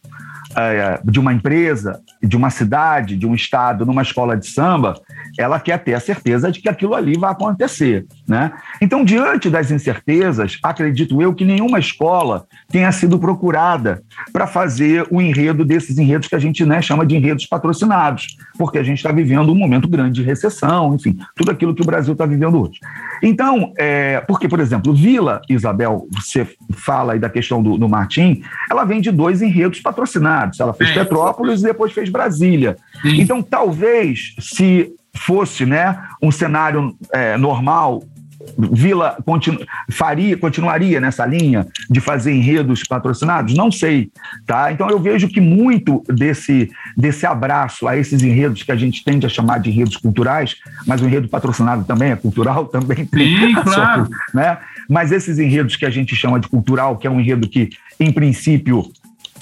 é, 0.56 1.00
de 1.04 1.20
uma 1.20 1.32
empresa, 1.32 2.00
de 2.22 2.36
uma 2.36 2.50
cidade, 2.50 3.16
de 3.16 3.26
um 3.26 3.34
estado, 3.34 3.86
numa 3.86 4.02
escola 4.02 4.36
de 4.36 4.46
samba, 4.46 4.94
ela 5.38 5.60
quer 5.60 5.78
ter 5.78 5.94
a 5.94 6.00
certeza 6.00 6.50
de 6.50 6.60
que 6.60 6.68
aquilo 6.68 6.94
ali 6.94 7.16
vai 7.16 7.30
acontecer. 7.30 8.06
Né? 8.26 8.52
Então, 8.80 9.04
diante 9.04 9.48
das 9.48 9.70
incertezas, 9.70 10.58
acredito 10.62 11.20
eu 11.22 11.34
que 11.34 11.44
nenhuma 11.44 11.78
escola 11.78 12.46
tenha 12.70 12.90
sido 12.92 13.18
procurada 13.18 14.02
para 14.32 14.46
fazer 14.46 15.06
o 15.10 15.20
enredo 15.20 15.64
desses 15.64 15.98
enredos 15.98 16.28
que 16.28 16.34
a 16.34 16.38
gente 16.38 16.64
né, 16.64 16.82
chama 16.82 17.06
de 17.06 17.16
enredos 17.16 17.46
patrocinados, 17.46 18.36
porque 18.56 18.78
a 18.78 18.82
gente 18.82 18.98
está 18.98 19.12
vivendo 19.12 19.52
um 19.52 19.54
momento 19.54 19.88
grande 19.88 20.20
de 20.20 20.22
recessão, 20.22 20.94
enfim, 20.94 21.16
tudo 21.36 21.50
aquilo 21.50 21.74
que 21.74 21.82
o 21.82 21.86
Brasil 21.86 22.12
está 22.12 22.26
vivendo 22.26 22.60
hoje. 22.60 22.80
Então, 23.22 23.72
é, 23.78 24.20
porque, 24.22 24.48
por 24.48 24.60
exemplo, 24.60 24.92
Vila 24.92 25.40
Isabel, 25.48 26.06
você 26.12 26.46
fala 26.72 27.12
aí 27.12 27.18
da 27.18 27.28
questão 27.28 27.62
do, 27.62 27.78
do 27.78 27.88
Martim, 27.88 28.42
ela 28.70 28.84
vem 28.84 29.00
de 29.00 29.10
dois 29.10 29.42
enredos 29.42 29.80
patrocinados. 29.80 30.60
Ela 30.60 30.72
fez 30.72 30.90
é. 30.90 30.94
Petrópolis 30.94 31.60
e 31.60 31.64
depois 31.64 31.92
fez 31.92 32.07
Brasília. 32.10 32.76
Sim. 33.02 33.20
Então, 33.20 33.42
talvez, 33.42 34.34
se 34.40 34.92
fosse 35.14 35.66
né, 35.66 35.98
um 36.22 36.30
cenário 36.30 36.96
é, 37.12 37.36
normal, 37.36 38.02
Vila 38.56 39.16
continu, 39.24 39.58
faria, 39.90 40.36
continuaria 40.36 41.00
nessa 41.00 41.26
linha 41.26 41.66
de 41.90 42.00
fazer 42.00 42.32
enredos 42.32 42.82
patrocinados? 42.84 43.54
Não 43.54 43.70
sei, 43.70 44.10
tá? 44.46 44.72
Então 44.72 44.88
eu 44.88 44.98
vejo 44.98 45.28
que 45.28 45.40
muito 45.40 46.02
desse, 46.08 46.70
desse 46.96 47.26
abraço 47.26 47.86
a 47.86 47.96
esses 47.96 48.22
enredos 48.22 48.62
que 48.62 48.72
a 48.72 48.76
gente 48.76 49.04
tende 49.04 49.26
a 49.26 49.28
chamar 49.28 49.58
de 49.58 49.70
enredos 49.70 49.96
culturais, 49.96 50.56
mas 50.86 51.00
o 51.00 51.06
enredo 51.06 51.28
patrocinado 51.28 51.84
também 51.84 52.12
é 52.12 52.16
cultural, 52.16 52.66
também 52.68 53.04
tem. 53.04 53.38
Sim, 53.38 53.54
claro. 53.54 54.08
né? 54.32 54.58
Mas 54.88 55.12
esses 55.12 55.38
enredos 55.38 55.76
que 55.76 55.84
a 55.84 55.90
gente 55.90 56.16
chama 56.16 56.40
de 56.40 56.48
cultural, 56.48 56.96
que 56.96 57.06
é 57.06 57.10
um 57.10 57.20
enredo 57.20 57.48
que, 57.48 57.70
em 58.00 58.10
princípio, 58.10 58.90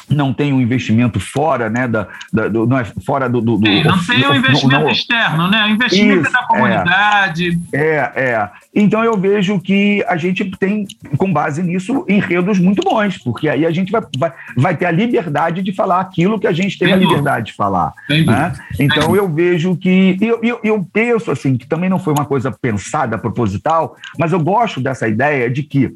não 0.08 0.32
tem 0.32 0.52
um 0.52 0.60
investimento 0.60 1.18
fora, 1.18 1.68
né, 1.68 1.88
da, 1.88 2.06
da 2.32 2.48
do, 2.48 2.66
não 2.66 2.78
é 2.78 2.84
fora 3.04 3.28
do, 3.28 3.40
do, 3.40 3.56
Sim, 3.56 3.82
não 3.84 3.98
tem 3.98 4.26
um 4.26 4.34
investimento 4.34 4.84
não, 4.84 4.90
externo, 4.90 5.48
né, 5.48 5.64
o 5.64 5.68
investimento 5.68 6.20
isso, 6.20 6.28
é 6.28 6.32
da 6.32 6.46
comunidade. 6.46 7.58
É, 7.72 8.12
é, 8.14 8.50
Então 8.74 9.04
eu 9.04 9.16
vejo 9.18 9.58
que 9.60 10.04
a 10.08 10.16
gente 10.16 10.44
tem, 10.58 10.86
com 11.16 11.32
base 11.32 11.62
nisso, 11.62 12.04
enredos 12.08 12.58
muito 12.58 12.82
bons, 12.82 13.18
porque 13.18 13.48
aí 13.48 13.66
a 13.66 13.70
gente 13.70 13.90
vai, 13.90 14.02
vai, 14.18 14.32
vai 14.56 14.76
ter 14.76 14.86
a 14.86 14.90
liberdade 14.90 15.62
de 15.62 15.72
falar 15.72 16.00
aquilo 16.00 16.38
que 16.38 16.46
a 16.46 16.52
gente 16.52 16.78
tem 16.78 16.92
a 16.92 16.96
liberdade 16.96 17.46
de 17.46 17.52
falar. 17.52 17.92
Né? 18.08 18.52
Então 18.78 19.14
eu 19.16 19.28
vejo 19.28 19.76
que 19.76 20.16
eu, 20.20 20.40
eu, 20.42 20.60
eu 20.62 20.86
penso 20.92 21.30
assim 21.30 21.56
que 21.56 21.66
também 21.66 21.90
não 21.90 21.98
foi 21.98 22.12
uma 22.12 22.24
coisa 22.24 22.50
pensada 22.50 23.18
proposital, 23.18 23.96
mas 24.18 24.32
eu 24.32 24.40
gosto 24.40 24.80
dessa 24.80 25.08
ideia 25.08 25.50
de 25.50 25.62
que 25.62 25.94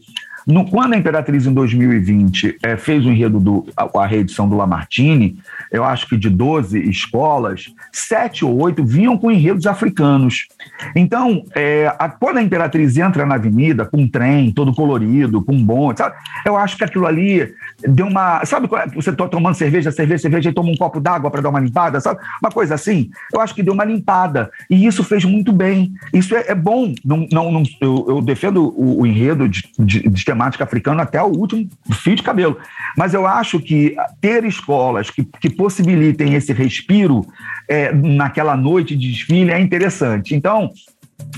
no, 0.50 0.68
quando 0.68 0.94
a 0.94 0.96
Imperatriz, 0.96 1.46
em 1.46 1.52
2020, 1.52 2.58
é, 2.62 2.76
fez 2.76 3.04
o 3.04 3.10
enredo 3.10 3.38
do 3.38 3.66
a, 3.76 4.02
a 4.02 4.06
reedição 4.06 4.48
do 4.48 4.56
Lamartine, 4.56 5.38
eu 5.70 5.84
acho 5.84 6.08
que 6.08 6.16
de 6.16 6.28
12 6.28 6.78
escolas, 6.88 7.72
sete 7.92 8.44
ou 8.44 8.60
oito 8.60 8.84
vinham 8.84 9.16
com 9.16 9.30
enredos 9.30 9.66
africanos. 9.66 10.46
Então, 10.94 11.44
é, 11.54 11.94
a, 11.98 12.08
quando 12.08 12.38
a 12.38 12.42
Imperatriz 12.42 12.96
entra 12.96 13.24
na 13.24 13.36
avenida 13.36 13.84
com 13.84 13.98
um 13.98 14.08
trem 14.08 14.52
todo 14.52 14.74
colorido, 14.74 15.42
com 15.42 15.52
um 15.52 15.64
bonde, 15.64 15.98
sabe? 15.98 16.16
eu 16.44 16.56
acho 16.56 16.76
que 16.76 16.84
aquilo 16.84 17.06
ali 17.06 17.54
deu 17.80 18.06
uma. 18.06 18.44
Sabe 18.44 18.68
quando 18.68 18.94
você 18.94 19.10
está 19.10 19.28
tomando 19.28 19.54
cerveja, 19.54 19.90
cerveja, 19.90 20.22
cerveja 20.22 20.50
e 20.50 20.52
toma 20.52 20.70
um 20.70 20.76
copo 20.76 21.00
d'água 21.00 21.30
para 21.30 21.40
dar 21.40 21.48
uma 21.48 21.60
limpada, 21.60 22.00
sabe? 22.00 22.20
Uma 22.42 22.50
coisa 22.50 22.74
assim. 22.74 23.10
Eu 23.32 23.40
acho 23.40 23.54
que 23.54 23.62
deu 23.62 23.74
uma 23.74 23.84
limpada. 23.84 24.50
E 24.68 24.86
isso 24.86 25.04
fez 25.04 25.24
muito 25.24 25.52
bem. 25.52 25.92
Isso 26.12 26.34
é, 26.34 26.46
é 26.48 26.54
bom. 26.54 26.94
Não, 27.04 27.26
não, 27.30 27.52
não 27.52 27.62
eu, 27.80 28.06
eu, 28.08 28.22
defendo 28.22 28.68
o, 28.76 29.00
o 29.00 29.06
enredo 29.06 29.48
de, 29.48 29.64
de, 29.78 30.08
de 30.08 30.24
temática 30.40 30.64
africana 30.64 31.02
até 31.02 31.22
o 31.22 31.26
último 31.26 31.68
fio 31.92 32.16
de 32.16 32.22
cabelo. 32.22 32.56
Mas 32.96 33.12
eu 33.12 33.26
acho 33.26 33.60
que 33.60 33.94
ter 34.20 34.44
escolas 34.44 35.10
que, 35.10 35.22
que 35.22 35.50
possibilitem 35.50 36.34
esse 36.34 36.52
respiro 36.52 37.26
é, 37.68 37.92
naquela 37.92 38.56
noite 38.56 38.96
de 38.96 39.10
desfile 39.10 39.50
é 39.50 39.60
interessante. 39.60 40.34
Então, 40.34 40.70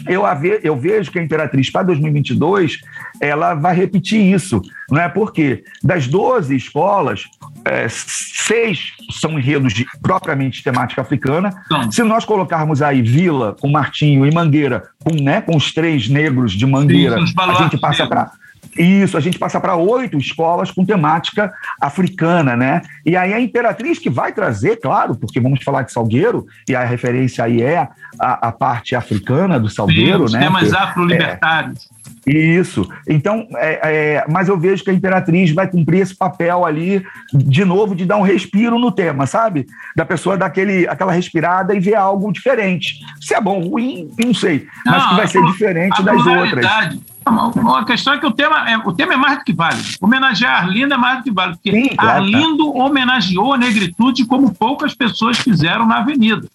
eu, 0.06 0.22
eu 0.62 0.76
vejo 0.76 1.10
que 1.10 1.18
a 1.18 1.22
Imperatriz 1.22 1.68
para 1.68 1.82
2022 1.82 2.78
ela 3.20 3.54
vai 3.54 3.74
repetir 3.74 4.20
isso, 4.32 4.62
não 4.88 5.00
é? 5.00 5.08
Porque 5.08 5.64
das 5.82 6.06
12 6.06 6.54
escolas, 6.54 7.24
é, 7.64 7.86
seis 7.88 8.92
são 9.10 9.38
enredos 9.38 9.72
de, 9.72 9.84
propriamente 10.00 10.62
temática 10.62 11.02
africana. 11.02 11.52
Se 11.90 12.02
nós 12.04 12.24
colocarmos 12.24 12.80
aí 12.80 13.02
Vila 13.02 13.56
com 13.60 13.68
Martinho 13.68 14.24
e 14.24 14.32
Mangueira 14.32 14.84
com, 15.04 15.14
né, 15.22 15.40
com 15.40 15.56
os 15.56 15.72
três 15.72 16.08
negros 16.08 16.52
de 16.52 16.66
Mangueira, 16.66 17.16
Sim, 17.26 17.34
a 17.36 17.54
gente 17.54 17.78
passa 17.78 18.06
para 18.06 18.30
isso, 18.76 19.16
a 19.16 19.20
gente 19.20 19.38
passa 19.38 19.60
para 19.60 19.76
oito 19.76 20.16
escolas 20.16 20.70
com 20.70 20.84
temática 20.84 21.52
africana, 21.80 22.56
né? 22.56 22.82
E 23.04 23.16
aí 23.16 23.34
a 23.34 23.40
Imperatriz 23.40 23.98
que 23.98 24.08
vai 24.08 24.32
trazer, 24.32 24.76
claro, 24.76 25.14
porque 25.14 25.40
vamos 25.40 25.62
falar 25.62 25.82
de 25.82 25.92
Salgueiro, 25.92 26.46
e 26.68 26.74
a 26.74 26.84
referência 26.84 27.44
aí 27.44 27.62
é 27.62 27.88
a, 28.18 28.48
a 28.48 28.52
parte 28.52 28.94
africana 28.94 29.60
do 29.60 29.68
Salgueiro, 29.68 30.28
Sim, 30.28 30.34
né? 30.34 30.40
temas 30.40 30.72
afro-libertários. 30.72 31.88
É, 32.26 32.30
isso. 32.30 32.88
Então, 33.08 33.46
é, 33.56 33.80
é, 33.82 34.24
mas 34.28 34.48
eu 34.48 34.58
vejo 34.58 34.84
que 34.84 34.90
a 34.90 34.94
Imperatriz 34.94 35.50
vai 35.50 35.66
cumprir 35.66 36.00
esse 36.00 36.16
papel 36.16 36.64
ali, 36.64 37.04
de 37.32 37.64
novo, 37.64 37.94
de 37.94 38.06
dar 38.06 38.16
um 38.16 38.22
respiro 38.22 38.78
no 38.78 38.92
tema, 38.92 39.26
sabe? 39.26 39.66
Da 39.96 40.04
pessoa 40.04 40.36
dar 40.36 40.46
aquele, 40.46 40.86
aquela 40.88 41.12
respirada 41.12 41.74
e 41.74 41.80
ver 41.80 41.96
algo 41.96 42.32
diferente. 42.32 43.00
Se 43.20 43.34
é 43.34 43.40
bom, 43.40 43.60
ruim, 43.60 44.10
não 44.18 44.32
sei, 44.32 44.66
mas 44.86 45.02
não, 45.02 45.08
que 45.10 45.14
vai 45.16 45.26
ser 45.26 45.44
diferente 45.44 46.02
das 46.02 46.26
outras 46.26 47.02
A 47.24 47.84
questão 47.84 48.14
é 48.14 48.18
que 48.18 48.26
o 48.26 48.32
tema 48.32 48.68
é, 48.68 48.76
o 48.76 48.92
tema 48.92 49.14
é 49.14 49.16
mais 49.16 49.38
do 49.38 49.44
que 49.44 49.52
válido. 49.52 49.88
Homenagear 50.00 50.62
Arlindo 50.62 50.94
é 50.94 50.96
mais 50.96 51.18
do 51.18 51.24
que 51.24 51.30
válido, 51.30 51.58
porque 51.58 51.70
Sim, 51.70 51.96
claro, 51.96 52.18
Arlindo 52.18 52.76
homenageou 52.76 53.54
a 53.54 53.58
negritude 53.58 54.24
como 54.24 54.52
poucas 54.52 54.94
pessoas 54.94 55.38
fizeram 55.38 55.86
na 55.86 55.98
Avenida. 55.98 56.48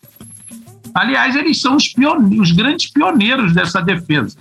Aliás, 0.94 1.36
eles 1.36 1.62
são 1.62 1.76
os, 1.76 1.94
os 2.40 2.52
grandes 2.52 2.92
pioneiros 2.92 3.54
dessa 3.54 3.82
defesa. 3.82 4.38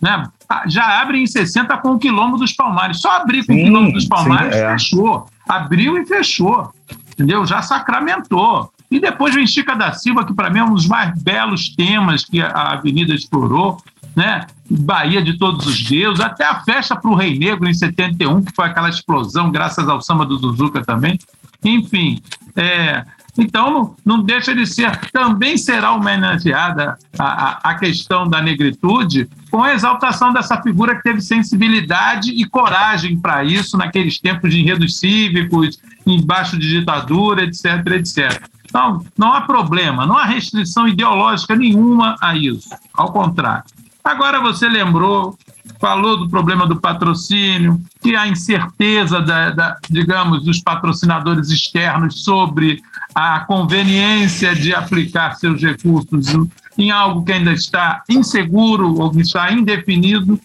Né? 0.00 0.24
Já 0.66 1.00
abrem 1.00 1.24
em 1.24 1.26
60 1.26 1.76
com 1.78 1.92
o 1.92 1.98
Quilombo 1.98 2.36
dos 2.36 2.52
Palmares. 2.52 3.00
Só 3.00 3.16
abrir 3.16 3.44
com 3.46 3.52
sim, 3.52 3.60
o 3.60 3.64
Quilombo 3.64 3.92
dos 3.92 4.06
Palmares 4.06 4.54
sim, 4.54 4.60
é. 4.60 4.72
fechou. 4.72 5.26
Abriu 5.48 5.98
e 5.98 6.06
fechou. 6.06 6.72
Entendeu? 7.12 7.44
Já 7.46 7.62
sacramentou. 7.62 8.70
E 8.90 8.98
depois 8.98 9.34
vem 9.34 9.46
Chica 9.46 9.74
da 9.76 9.92
Silva, 9.92 10.24
que 10.24 10.34
para 10.34 10.50
mim 10.50 10.58
é 10.58 10.64
um 10.64 10.74
dos 10.74 10.86
mais 10.86 11.16
belos 11.22 11.68
temas 11.76 12.24
que 12.24 12.42
a 12.42 12.72
Avenida 12.72 13.14
explorou, 13.14 13.80
né? 14.20 14.46
Bahia 14.70 15.22
de 15.22 15.38
Todos 15.38 15.66
os 15.66 15.82
Deuses, 15.82 16.20
até 16.20 16.44
a 16.44 16.60
festa 16.60 16.94
para 16.94 17.10
o 17.10 17.14
Rei 17.14 17.38
Negro 17.38 17.66
em 17.66 17.72
71, 17.72 18.42
que 18.42 18.52
foi 18.54 18.66
aquela 18.66 18.90
explosão, 18.90 19.50
graças 19.50 19.88
ao 19.88 20.02
samba 20.02 20.26
do 20.26 20.36
Zuzuca 20.36 20.84
também. 20.84 21.18
Enfim, 21.64 22.22
é, 22.54 23.02
então 23.38 23.96
não 24.04 24.22
deixa 24.22 24.54
de 24.54 24.66
ser, 24.66 24.94
também 25.10 25.56
será 25.56 25.92
homenageada 25.92 26.98
a, 27.18 27.24
a, 27.24 27.70
a, 27.70 27.74
questão 27.76 28.28
da 28.28 28.42
negritude 28.42 29.28
com 29.50 29.62
a 29.62 29.72
exaltação 29.72 30.32
dessa 30.32 30.60
figura 30.62 30.94
que 30.96 31.02
teve 31.02 31.22
sensibilidade 31.22 32.30
e 32.30 32.44
coragem 32.44 33.18
para 33.18 33.42
isso 33.42 33.78
naqueles 33.78 34.18
tempos 34.18 34.52
de 34.52 34.60
enredos 34.60 34.98
cívicos, 34.98 35.80
embaixo 36.06 36.58
de 36.58 36.68
ditadura, 36.68 37.44
etc, 37.44 37.86
etc. 37.92 38.42
Então, 38.66 39.04
não 39.18 39.32
há 39.32 39.40
problema, 39.40 40.06
não 40.06 40.16
há 40.16 40.24
restrição 40.24 40.86
ideológica 40.86 41.56
nenhuma 41.56 42.16
a 42.20 42.36
isso, 42.36 42.68
ao 42.94 43.12
contrário. 43.12 43.64
Agora 44.02 44.40
você 44.40 44.68
lembrou, 44.68 45.38
falou 45.78 46.16
do 46.16 46.28
problema 46.28 46.66
do 46.66 46.80
patrocínio, 46.80 47.80
que 48.00 48.16
a 48.16 48.26
incerteza, 48.26 49.20
da, 49.20 49.50
da, 49.50 49.76
digamos, 49.88 50.42
dos 50.44 50.60
patrocinadores 50.60 51.50
externos 51.50 52.24
sobre 52.24 52.80
a 53.14 53.40
conveniência 53.40 54.54
de 54.54 54.74
aplicar 54.74 55.34
seus 55.34 55.62
recursos 55.62 56.34
em 56.78 56.90
algo 56.90 57.24
que 57.24 57.32
ainda 57.32 57.52
está 57.52 58.02
inseguro 58.08 58.98
ou 58.98 59.10
que 59.10 59.20
está 59.20 59.52
indefinido. 59.52 60.40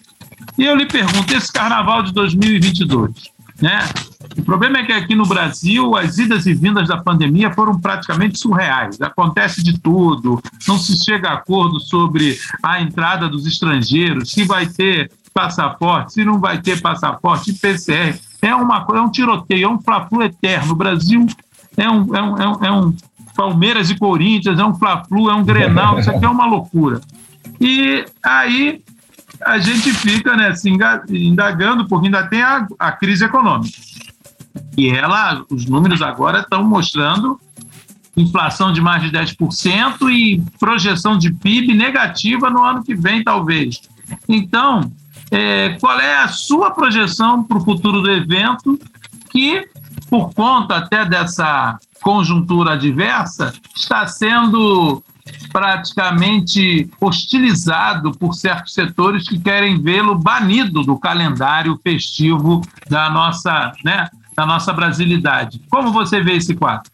E 0.58 0.64
eu 0.64 0.76
lhe 0.76 0.86
pergunto, 0.86 1.34
esse 1.34 1.52
carnaval 1.52 2.02
de 2.02 2.12
2022, 2.12 3.35
né? 3.60 3.88
O 4.36 4.42
problema 4.42 4.78
é 4.78 4.84
que 4.84 4.92
aqui 4.92 5.14
no 5.14 5.24
Brasil 5.24 5.96
as 5.96 6.18
idas 6.18 6.46
e 6.46 6.54
vindas 6.54 6.88
da 6.88 6.96
pandemia 6.98 7.52
foram 7.52 7.78
praticamente 7.78 8.38
surreais. 8.38 9.00
Acontece 9.00 9.62
de 9.62 9.78
tudo, 9.78 10.42
não 10.66 10.78
se 10.78 11.02
chega 11.02 11.30
a 11.30 11.34
acordo 11.34 11.80
sobre 11.80 12.38
a 12.62 12.80
entrada 12.80 13.28
dos 13.28 13.46
estrangeiros, 13.46 14.32
se 14.32 14.44
vai 14.44 14.66
ter 14.66 15.10
passaporte, 15.32 16.14
se 16.14 16.24
não 16.24 16.38
vai 16.38 16.60
ter 16.60 16.80
passaporte, 16.80 17.52
PCR. 17.52 18.18
É, 18.42 18.54
uma, 18.54 18.86
é 18.94 19.00
um 19.00 19.10
tiroteio, 19.10 19.64
é 19.64 19.68
um 19.68 19.80
fla 19.80 20.06
eterno. 20.24 20.72
O 20.72 20.76
Brasil 20.76 21.26
é 21.76 21.88
um, 21.90 22.14
é, 22.14 22.22
um, 22.22 22.36
é, 22.38 22.48
um, 22.48 22.64
é 22.64 22.72
um 22.72 22.94
Palmeiras 23.36 23.90
e 23.90 23.98
Corinthians, 23.98 24.58
é 24.58 24.64
um 24.64 24.74
Fla-Flu, 24.74 25.30
é 25.30 25.34
um 25.34 25.44
Grenal, 25.44 25.98
isso 26.00 26.10
aqui 26.10 26.24
é 26.24 26.28
uma 26.28 26.46
loucura. 26.46 27.00
E 27.60 28.04
aí 28.22 28.82
a 29.44 29.58
gente 29.58 29.92
fica 29.92 30.36
né, 30.36 30.54
se 30.54 30.70
indagando, 31.10 31.86
porque 31.86 32.06
ainda 32.06 32.26
tem 32.26 32.42
a, 32.42 32.66
a 32.78 32.92
crise 32.92 33.24
econômica. 33.24 33.78
E 34.76 34.88
ela, 34.88 35.44
os 35.50 35.66
números 35.66 36.02
agora 36.02 36.40
estão 36.40 36.64
mostrando 36.64 37.40
inflação 38.16 38.72
de 38.72 38.80
mais 38.80 39.02
de 39.02 39.10
10% 39.10 40.10
e 40.10 40.42
projeção 40.58 41.18
de 41.18 41.32
PIB 41.32 41.74
negativa 41.74 42.48
no 42.48 42.64
ano 42.64 42.82
que 42.82 42.94
vem, 42.94 43.22
talvez. 43.22 43.82
Então, 44.26 44.90
é, 45.30 45.76
qual 45.80 46.00
é 46.00 46.22
a 46.22 46.28
sua 46.28 46.70
projeção 46.70 47.42
para 47.42 47.58
o 47.58 47.64
futuro 47.64 48.00
do 48.00 48.10
evento 48.10 48.78
que, 49.30 49.68
por 50.08 50.32
conta 50.32 50.76
até 50.76 51.04
dessa 51.04 51.78
conjuntura 52.02 52.72
adversa, 52.72 53.52
está 53.76 54.06
sendo 54.06 55.02
praticamente 55.52 56.90
hostilizado 57.00 58.12
por 58.12 58.34
certos 58.34 58.74
setores 58.74 59.28
que 59.28 59.38
querem 59.38 59.80
vê-lo 59.80 60.14
banido 60.16 60.82
do 60.82 60.98
calendário 60.98 61.78
festivo 61.82 62.62
da 62.88 63.10
nossa, 63.10 63.72
né, 63.84 64.08
da 64.36 64.46
nossa 64.46 64.72
brasilidade. 64.72 65.60
Como 65.70 65.92
você 65.92 66.20
vê 66.20 66.34
esse 66.34 66.54
quadro? 66.54 66.90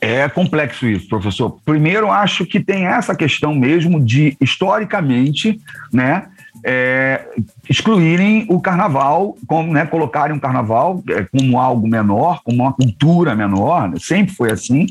É 0.00 0.28
complexo 0.28 0.86
isso, 0.86 1.08
professor. 1.08 1.58
Primeiro, 1.64 2.10
acho 2.10 2.44
que 2.44 2.60
tem 2.60 2.86
essa 2.86 3.14
questão 3.14 3.54
mesmo 3.54 4.04
de, 4.04 4.36
historicamente, 4.40 5.60
né, 5.92 6.28
é, 6.68 7.24
excluírem 7.70 8.44
o 8.50 8.60
carnaval, 8.60 9.36
como, 9.46 9.72
né, 9.72 9.86
colocarem 9.86 10.36
o 10.36 10.40
carnaval 10.40 11.00
é, 11.08 11.22
como 11.22 11.60
algo 11.60 11.86
menor, 11.86 12.42
como 12.42 12.64
uma 12.64 12.72
cultura 12.72 13.36
menor, 13.36 13.88
né, 13.88 13.96
sempre 14.00 14.34
foi 14.34 14.50
assim. 14.50 14.86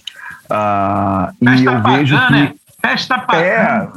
Uh, 0.45 1.53
e 1.57 1.65
eu 1.65 1.83
vejo 1.83 2.17
que. 2.27 2.31
Né? 2.31 2.53
Festa 2.81 3.17
pagã. 3.17 3.41
É, 3.41 3.87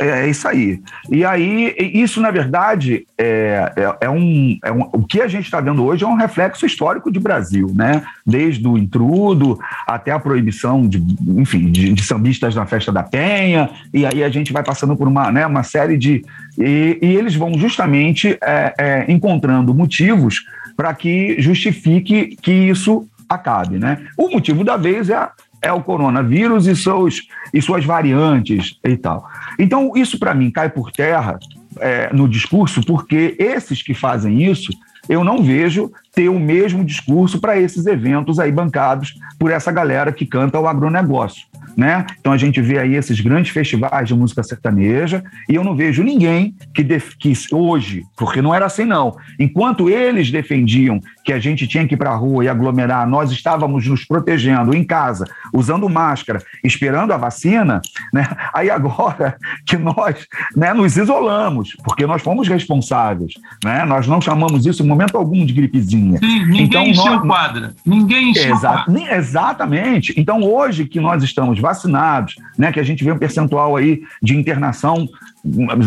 é, 0.00 0.24
é 0.24 0.28
isso 0.28 0.46
aí. 0.48 0.80
E 1.10 1.24
aí, 1.24 1.74
isso, 1.94 2.20
na 2.20 2.30
verdade, 2.30 3.06
é, 3.16 3.72
é, 3.76 4.06
é 4.06 4.10
um, 4.10 4.58
é 4.62 4.72
um, 4.72 4.82
o 4.92 5.04
que 5.04 5.20
a 5.20 5.28
gente 5.28 5.44
está 5.44 5.60
vendo 5.60 5.84
hoje 5.84 6.04
é 6.04 6.06
um 6.06 6.16
reflexo 6.16 6.66
histórico 6.66 7.10
de 7.10 7.20
Brasil, 7.20 7.72
né? 7.74 8.02
Desde 8.26 8.66
o 8.66 8.76
intrudo 8.76 9.58
até 9.86 10.10
a 10.10 10.18
proibição 10.18 10.88
de, 10.88 11.02
enfim, 11.38 11.70
de, 11.70 11.92
de 11.92 12.02
sambistas 12.02 12.54
na 12.54 12.66
festa 12.66 12.90
da 12.90 13.02
Penha, 13.02 13.70
e 13.92 14.04
aí 14.04 14.24
a 14.24 14.28
gente 14.28 14.52
vai 14.52 14.62
passando 14.62 14.96
por 14.96 15.06
uma, 15.06 15.30
né, 15.30 15.46
uma 15.46 15.62
série 15.62 15.96
de. 15.96 16.24
E, 16.58 16.98
e 17.00 17.16
eles 17.16 17.34
vão 17.34 17.58
justamente 17.58 18.38
é, 18.42 18.74
é, 18.78 19.12
encontrando 19.12 19.74
motivos 19.74 20.44
para 20.76 20.92
que 20.94 21.36
justifique 21.38 22.36
que 22.42 22.52
isso 22.52 23.08
acabe, 23.28 23.78
né? 23.78 23.98
O 24.16 24.28
motivo 24.28 24.64
da 24.64 24.76
vez 24.76 25.08
é 25.08 25.28
é 25.64 25.72
o 25.72 25.82
coronavírus 25.82 26.66
e, 26.66 26.76
seus, 26.76 27.22
e 27.52 27.62
suas 27.62 27.84
variantes 27.84 28.78
e 28.84 28.96
tal. 28.96 29.26
Então, 29.58 29.92
isso 29.96 30.18
para 30.18 30.34
mim 30.34 30.50
cai 30.50 30.68
por 30.68 30.92
terra 30.92 31.38
é, 31.80 32.12
no 32.12 32.28
discurso, 32.28 32.84
porque 32.84 33.34
esses 33.38 33.82
que 33.82 33.94
fazem 33.94 34.42
isso, 34.42 34.72
eu 35.08 35.24
não 35.24 35.42
vejo 35.42 35.90
ter 36.14 36.28
o 36.28 36.38
mesmo 36.38 36.84
discurso 36.84 37.40
para 37.40 37.58
esses 37.58 37.86
eventos 37.86 38.38
aí 38.38 38.52
bancados 38.52 39.14
por 39.38 39.50
essa 39.50 39.72
galera 39.72 40.12
que 40.12 40.26
canta 40.26 40.58
o 40.58 40.66
agronegócio 40.66 41.46
né? 41.76 42.06
Então 42.20 42.32
a 42.32 42.36
gente 42.36 42.60
vê 42.60 42.78
aí 42.78 42.94
esses 42.94 43.20
grandes 43.20 43.52
festivais 43.52 44.08
de 44.08 44.14
música 44.14 44.42
sertaneja 44.42 45.22
e 45.48 45.54
eu 45.54 45.64
não 45.64 45.74
vejo 45.74 46.02
ninguém 46.02 46.54
que, 46.72 46.84
que 46.84 47.32
hoje, 47.52 48.04
porque 48.16 48.40
não 48.40 48.54
era 48.54 48.66
assim 48.66 48.84
não, 48.84 49.16
enquanto 49.38 49.90
eles 49.90 50.30
defendiam 50.30 51.00
que 51.24 51.32
a 51.32 51.38
gente 51.38 51.66
tinha 51.66 51.86
que 51.86 51.94
ir 51.94 51.96
para 51.96 52.10
a 52.10 52.16
rua 52.16 52.44
e 52.44 52.48
aglomerar, 52.48 53.08
nós 53.08 53.30
estávamos 53.30 53.86
nos 53.86 54.04
protegendo 54.04 54.74
em 54.74 54.84
casa, 54.84 55.24
usando 55.52 55.88
máscara, 55.88 56.42
esperando 56.62 57.12
a 57.12 57.16
vacina, 57.16 57.80
né? 58.12 58.26
Aí 58.52 58.70
agora 58.70 59.36
que 59.66 59.76
nós, 59.76 60.26
né, 60.54 60.72
nos 60.72 60.96
isolamos, 60.96 61.76
porque 61.82 62.06
nós 62.06 62.22
fomos 62.22 62.48
responsáveis, 62.48 63.34
né? 63.64 63.84
Nós 63.84 64.06
não 64.06 64.20
chamamos 64.20 64.66
isso 64.66 64.82
em 64.82 64.86
momento 64.86 65.16
algum 65.16 65.44
de 65.44 65.52
gripezinha. 65.52 66.03
Sim, 66.18 66.46
ninguém 66.46 66.62
então, 66.64 66.82
encheu 66.86 67.12
nós... 67.16 67.26
quadra. 67.26 67.74
Ninguém 67.84 68.30
encheu 68.30 68.54
Exa... 68.54 68.84
quadra. 68.84 69.16
Exatamente. 69.16 70.14
Então 70.16 70.42
hoje 70.42 70.86
que 70.86 71.00
nós 71.00 71.22
estamos 71.22 71.58
vacinados, 71.58 72.36
né, 72.56 72.72
que 72.72 72.80
a 72.80 72.84
gente 72.84 73.02
vê 73.04 73.12
um 73.12 73.18
percentual 73.18 73.76
aí 73.76 74.02
de 74.22 74.36
internação 74.36 75.08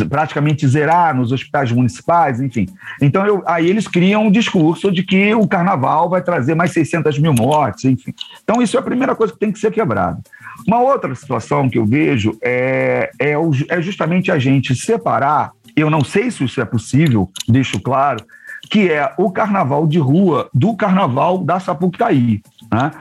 praticamente 0.09 0.67
zerar 0.67 1.15
nos 1.15 1.31
hospitais 1.31 1.71
municipais, 1.71 2.39
enfim. 2.39 2.67
Então, 3.01 3.25
eu, 3.25 3.43
aí 3.45 3.67
eles 3.67 3.87
criam 3.87 4.27
um 4.27 4.31
discurso 4.31 4.91
de 4.91 5.03
que 5.03 5.33
o 5.33 5.47
carnaval 5.47 6.09
vai 6.09 6.21
trazer 6.21 6.53
mais 6.53 6.71
600 6.71 7.17
mil 7.17 7.33
mortes, 7.33 7.85
enfim. 7.85 8.13
Então, 8.43 8.61
isso 8.61 8.77
é 8.77 8.79
a 8.79 8.83
primeira 8.83 9.15
coisa 9.15 9.33
que 9.33 9.39
tem 9.39 9.51
que 9.51 9.59
ser 9.59 9.71
quebrada. 9.71 10.19
Uma 10.65 10.79
outra 10.79 11.13
situação 11.15 11.69
que 11.69 11.77
eu 11.77 11.85
vejo 11.85 12.37
é, 12.41 13.09
é, 13.19 13.33
é 13.69 13.81
justamente 13.81 14.31
a 14.31 14.37
gente 14.37 14.75
separar, 14.75 15.51
eu 15.75 15.89
não 15.89 16.03
sei 16.03 16.29
se 16.29 16.43
isso 16.43 16.61
é 16.61 16.65
possível, 16.65 17.29
deixo 17.47 17.79
claro, 17.79 18.23
que 18.69 18.91
é 18.91 19.13
o 19.17 19.31
carnaval 19.31 19.87
de 19.87 19.99
rua 19.99 20.49
do 20.53 20.75
carnaval 20.75 21.37
da 21.39 21.59
Sapucaí. 21.59 22.41
Né? 22.71 22.91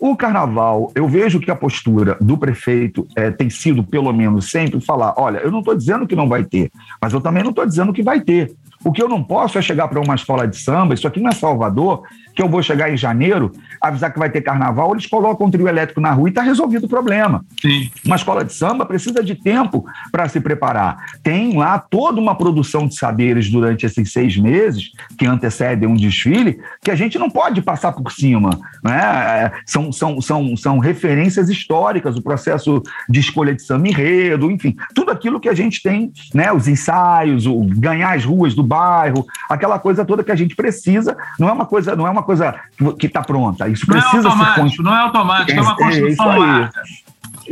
O 0.00 0.16
carnaval, 0.16 0.90
eu 0.94 1.06
vejo 1.08 1.40
que 1.40 1.50
a 1.50 1.56
postura 1.56 2.16
do 2.20 2.36
prefeito 2.36 3.06
é, 3.16 3.30
tem 3.30 3.48
sido, 3.48 3.84
pelo 3.84 4.12
menos, 4.12 4.50
sempre 4.50 4.80
falar: 4.80 5.14
olha, 5.16 5.38
eu 5.38 5.50
não 5.50 5.60
estou 5.60 5.76
dizendo 5.76 6.06
que 6.06 6.16
não 6.16 6.28
vai 6.28 6.44
ter, 6.44 6.70
mas 7.00 7.12
eu 7.12 7.20
também 7.20 7.42
não 7.42 7.50
estou 7.50 7.66
dizendo 7.66 7.92
que 7.92 8.02
vai 8.02 8.20
ter. 8.20 8.52
O 8.84 8.90
que 8.90 9.00
eu 9.00 9.08
não 9.08 9.22
posso 9.22 9.58
é 9.58 9.62
chegar 9.62 9.86
para 9.86 10.00
uma 10.00 10.16
escola 10.16 10.46
de 10.46 10.56
samba, 10.56 10.94
isso 10.94 11.06
aqui 11.06 11.20
não 11.20 11.30
é 11.30 11.32
Salvador, 11.32 12.02
que 12.34 12.42
eu 12.42 12.48
vou 12.48 12.62
chegar 12.62 12.90
em 12.92 12.96
janeiro, 12.96 13.52
avisar 13.80 14.12
que 14.12 14.18
vai 14.18 14.30
ter 14.30 14.40
carnaval, 14.40 14.92
eles 14.92 15.06
colocam 15.06 15.46
um 15.46 15.50
trio 15.50 15.68
elétrico 15.68 16.00
na 16.00 16.12
rua 16.12 16.28
e 16.28 16.30
está 16.30 16.42
resolvido 16.42 16.84
o 16.84 16.88
problema. 16.88 17.44
Sim. 17.60 17.90
Uma 18.04 18.16
escola 18.16 18.44
de 18.44 18.52
samba 18.52 18.86
precisa 18.86 19.22
de 19.22 19.34
tempo 19.34 19.84
para 20.10 20.28
se 20.28 20.40
preparar. 20.40 20.96
Tem 21.22 21.56
lá 21.56 21.78
toda 21.78 22.20
uma 22.20 22.34
produção 22.34 22.86
de 22.86 22.94
saberes 22.94 23.50
durante 23.50 23.84
esses 23.86 24.12
seis 24.12 24.36
meses 24.36 24.90
que 25.18 25.26
antecedem 25.26 25.88
um 25.88 25.94
desfile 25.94 26.60
que 26.82 26.90
a 26.90 26.94
gente 26.94 27.18
não 27.18 27.30
pode 27.30 27.60
passar 27.62 27.92
por 27.92 28.10
cima. 28.12 28.50
Né? 28.82 29.00
É, 29.00 29.52
são, 29.66 29.92
são, 29.92 30.20
são, 30.20 30.56
são 30.56 30.78
referências 30.78 31.48
históricas, 31.48 32.16
o 32.16 32.22
processo 32.22 32.82
de 33.08 33.20
escolha 33.20 33.54
de 33.54 33.62
samba 33.62 33.88
enredo, 33.88 34.50
enfim, 34.50 34.76
tudo 34.94 35.10
aquilo 35.10 35.40
que 35.40 35.48
a 35.48 35.54
gente 35.54 35.82
tem, 35.82 36.12
né? 36.34 36.52
os 36.52 36.68
ensaios, 36.68 37.46
o 37.46 37.60
ganhar 37.64 38.14
as 38.14 38.24
ruas 38.24 38.54
do 38.54 38.62
bairro, 38.62 39.26
aquela 39.48 39.78
coisa 39.78 40.04
toda 40.04 40.24
que 40.24 40.32
a 40.32 40.36
gente 40.36 40.54
precisa, 40.54 41.16
não 41.38 41.48
é 41.48 41.52
uma 41.52 41.66
coisa, 41.66 41.96
não 41.96 42.06
é 42.06 42.10
uma 42.10 42.21
coisa 42.22 42.54
que 42.98 43.06
está 43.06 43.22
pronta. 43.22 43.68
Isso 43.68 43.88
não 43.88 43.96
é 43.96 44.00
precisa 44.00 44.28
é 44.28 44.30
automático, 44.30 44.76
ser 44.76 44.82
não 44.82 44.94
é 44.94 45.00
automático, 45.00 45.52
é, 45.52 45.56
é 45.56 45.60
uma 45.60 45.76
construção 45.76 46.54
é, 46.54 46.70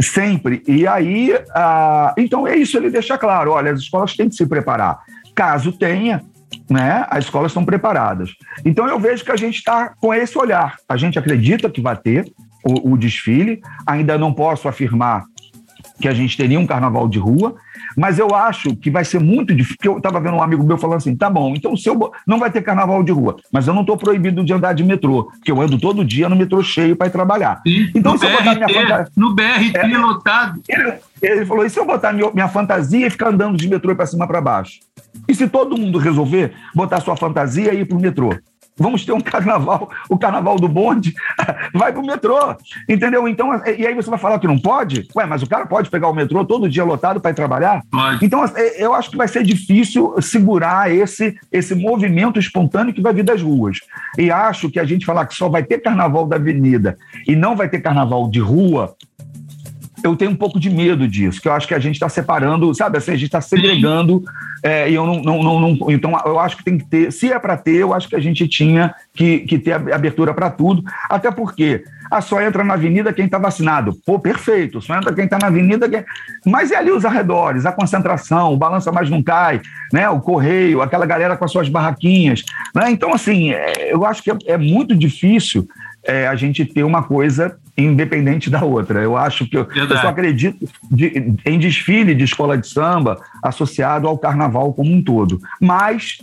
Sempre. 0.01 0.63
E 0.67 0.87
aí, 0.87 1.35
ah, 1.55 2.15
então 2.17 2.47
é 2.47 2.57
isso, 2.57 2.77
ele 2.77 2.91
deixa 2.91 3.19
claro: 3.19 3.53
olha, 3.53 3.73
as 3.73 3.81
escolas 3.81 4.15
têm 4.15 4.29
que 4.29 4.35
se 4.35 4.47
preparar. 4.47 5.01
Caso 5.35 5.73
tenha, 5.73 6.23
né, 6.69 7.07
as 7.11 7.25
escolas 7.25 7.51
estão 7.51 7.65
preparadas. 7.65 8.31
Então 8.65 8.87
eu 8.87 8.99
vejo 8.99 9.25
que 9.25 9.33
a 9.33 9.37
gente 9.37 9.57
está 9.57 9.91
com 10.01 10.15
esse 10.15 10.37
olhar. 10.39 10.77
A 10.89 10.97
gente 10.97 11.19
acredita 11.19 11.69
que 11.69 11.81
vai 11.81 11.97
ter 11.97 12.31
o, 12.65 12.93
o 12.93 12.97
desfile, 12.97 13.61
ainda 13.87 14.19
não 14.19 14.33
posso 14.33 14.69
afirmar 14.69 15.25
que 16.01 16.09
a 16.09 16.15
gente 16.15 16.37
teria 16.37 16.59
um 16.59 16.67
carnaval 16.67 17.09
de 17.09 17.19
rua, 17.19 17.57
mas 17.97 18.19
eu 18.19 18.35
acho 18.35 18.75
que 18.77 18.91
vai 18.91 19.05
ser 19.05 19.21
muito 19.21 19.55
difícil. 19.55 19.79
Eu 19.85 19.97
estava 19.99 20.21
vendo 20.21 20.37
um 20.37 20.43
amigo 20.43 20.65
meu 20.65 20.79
falando 20.79 20.99
assim: 20.99 21.17
tá 21.17 21.29
bom, 21.29 21.55
então 21.55 21.77
se 21.77 21.89
eu 21.89 22.13
não 22.27 22.39
vai 22.39 22.51
ter 22.51 22.63
carnaval 22.63 23.03
de 23.03 23.13
rua, 23.13 23.37
mas 23.53 23.67
eu 23.67 23.75
não 23.75 23.83
estou 23.83 23.97
proibido 23.97 24.45
de 24.45 24.53
andar 24.53 24.73
de 24.73 24.85
metrô, 24.85 25.25
porque 25.25 25.51
eu 25.51 25.61
ando 25.61 25.79
todo 25.79 26.05
dia 26.05 26.29
no 26.29 26.37
metrô 26.37 26.63
cheio 26.63 26.97
para 26.97 27.07
ir 27.07 27.11
trabalhar. 27.11 27.61
Sim, 27.67 27.91
então, 27.95 28.17
se 28.17 28.27
BRT, 28.27 28.33
eu 28.33 28.39
botar 28.39 28.55
minha 28.55 28.69
fantasia. 28.69 29.13
No 29.17 29.35
BRT 29.35 29.77
é, 29.77 29.99
lotado. 29.99 30.61
Ele, 30.69 30.93
ele, 31.23 31.47
falou: 31.47 31.65
e 31.65 31.71
se 31.71 31.79
eu 31.79 31.85
botar 31.85 32.13
minha, 32.13 32.31
minha 32.33 32.49
fantasia 32.49 33.07
e 33.07 33.11
ficar 33.11 33.29
andando 33.29 33.57
de 33.57 33.69
metrô 33.69 33.95
para 33.95 34.07
cima 34.07 34.27
para 34.27 34.41
baixo? 34.41 34.81
E 35.29 35.35
se 35.35 35.49
todo 35.49 35.77
mundo 35.77 35.99
resolver 35.99 36.53
botar 36.75 37.01
sua 37.01 37.17
fantasia 37.17 37.75
e 37.75 37.81
ir 37.81 37.85
para 37.85 37.97
o 37.97 38.01
metrô? 38.01 38.35
Vamos 38.81 39.05
ter 39.05 39.13
um 39.13 39.21
carnaval, 39.23 39.91
o 40.09 40.19
carnaval 40.19 40.57
do 40.57 40.67
bonde, 40.67 41.15
vai 41.75 41.93
pro 41.93 42.03
metrô, 42.03 42.57
entendeu? 42.89 43.29
Então, 43.29 43.63
e 43.67 43.87
aí 43.87 43.95
você 43.95 44.09
vai 44.09 44.19
falar 44.19 44.39
que 44.39 44.47
não 44.47 44.59
pode? 44.59 45.07
Ué, 45.15 45.27
mas 45.27 45.43
o 45.43 45.49
cara 45.49 45.67
pode 45.67 45.91
pegar 45.91 46.09
o 46.09 46.15
metrô 46.15 46.45
todo 46.45 46.69
dia 46.69 46.83
lotado 46.83 47.21
para 47.21 47.31
ir 47.31 47.35
trabalhar? 47.35 47.83
Pode. 47.91 48.25
Então, 48.25 48.45
é, 48.57 48.83
eu 48.83 48.95
acho 48.95 49.11
que 49.11 49.17
vai 49.17 49.29
ser 49.29 49.43
difícil 49.43 50.15
segurar 50.23 50.91
esse, 50.91 51.37
esse 51.53 51.75
movimento 51.75 52.39
espontâneo 52.39 52.95
que 52.95 53.03
vai 53.03 53.13
vir 53.13 53.25
das 53.25 53.43
ruas. 53.43 53.79
E 54.19 54.31
acho 54.31 54.71
que 54.71 54.81
a 54.81 54.85
gente 54.85 55.05
falar 55.05 55.27
que 55.27 55.35
só 55.35 55.49
vai 55.49 55.63
ter 55.63 55.79
carnaval 55.79 56.27
da 56.27 56.37
avenida 56.37 56.97
e 57.27 57.37
não 57.37 57.55
vai 57.55 57.69
ter 57.69 57.81
carnaval 57.81 58.31
de 58.31 58.41
rua, 58.41 58.97
eu 60.03 60.17
tenho 60.17 60.31
um 60.31 60.37
pouco 60.37 60.59
de 60.59 60.71
medo 60.71 61.07
disso, 61.07 61.41
que 61.41 61.49
eu 61.49 61.53
acho 61.53 61.67
que 61.69 61.75
a 61.75 61.79
gente 61.79 61.95
está 61.95 62.09
separando, 62.09 62.75
sabe 62.75 62.99
assim, 62.99 63.13
a 63.13 63.17
gente 63.17 63.27
está 63.27 63.41
segregando, 63.41 64.23
é, 64.63 64.91
e 64.91 64.95
eu 64.95 65.07
não, 65.07 65.23
não, 65.23 65.43
não, 65.43 65.61
não, 65.61 65.91
Então, 65.91 66.19
eu 66.25 66.39
acho 66.39 66.57
que 66.57 66.65
tem 66.65 66.79
que 66.79 66.85
ter, 66.85 67.13
se 67.13 67.33
é 67.33 67.39
para 67.39 67.57
ter, 67.57 67.77
eu 67.77 67.95
acho 67.95 68.09
que 68.09 68.17
a 68.17 68.21
gente 68.21 68.47
tinha 68.49 68.95
que, 69.15 69.41
que 69.41 69.59
ter 69.59 69.73
abertura 69.73 70.35
para 70.35 70.51
tudo, 70.51 70.83
até 71.09 71.31
porque 71.31 71.85
ah, 72.11 72.21
só 72.21 72.43
entra 72.43 72.65
na 72.65 72.75
avenida 72.75 73.13
quem 73.13 73.27
está 73.27 73.39
vacinado. 73.39 73.95
Pô, 74.05 74.19
perfeito, 74.19 74.83
só 74.83 74.97
entra 74.97 75.15
quem 75.15 75.25
está 75.25 75.39
na 75.39 75.47
avenida. 75.47 75.89
Quem... 75.89 76.05
Mas 76.45 76.73
é 76.73 76.77
ali 76.77 76.91
os 76.91 77.05
arredores, 77.05 77.65
a 77.65 77.73
concentração, 77.73 78.53
o 78.53 78.57
balança 78.57 78.91
mais 78.91 79.09
não 79.09 79.23
cai, 79.23 79.61
né? 79.93 80.09
o 80.09 80.21
correio, 80.21 80.83
aquela 80.83 81.07
galera 81.07 81.37
com 81.37 81.45
as 81.45 81.53
suas 81.53 81.69
barraquinhas. 81.69 82.43
Né? 82.75 82.91
Então, 82.91 83.15
assim, 83.15 83.53
é, 83.53 83.93
eu 83.93 84.05
acho 84.05 84.25
que 84.25 84.31
é, 84.33 84.37
é 84.47 84.59
muito 84.59 84.95
difícil 84.97 85.69
é, 86.03 86.27
a 86.27 86.35
gente 86.35 86.65
ter 86.65 86.83
uma 86.83 87.05
coisa 87.05 87.57
independente 87.85 88.51
da 88.51 88.65
outra. 88.65 89.01
Eu 89.01 89.17
acho 89.17 89.49
que 89.49 89.57
eu, 89.57 89.69
eu 89.75 89.89
só 89.89 90.09
acredito 90.09 90.69
de, 90.91 91.35
em 91.45 91.59
desfile 91.59 92.15
de 92.15 92.25
escola 92.25 92.57
de 92.57 92.67
samba 92.67 93.21
associado 93.43 94.07
ao 94.07 94.19
carnaval 94.19 94.73
como 94.73 94.93
um 94.93 95.03
todo. 95.03 95.41
Mas 95.61 96.19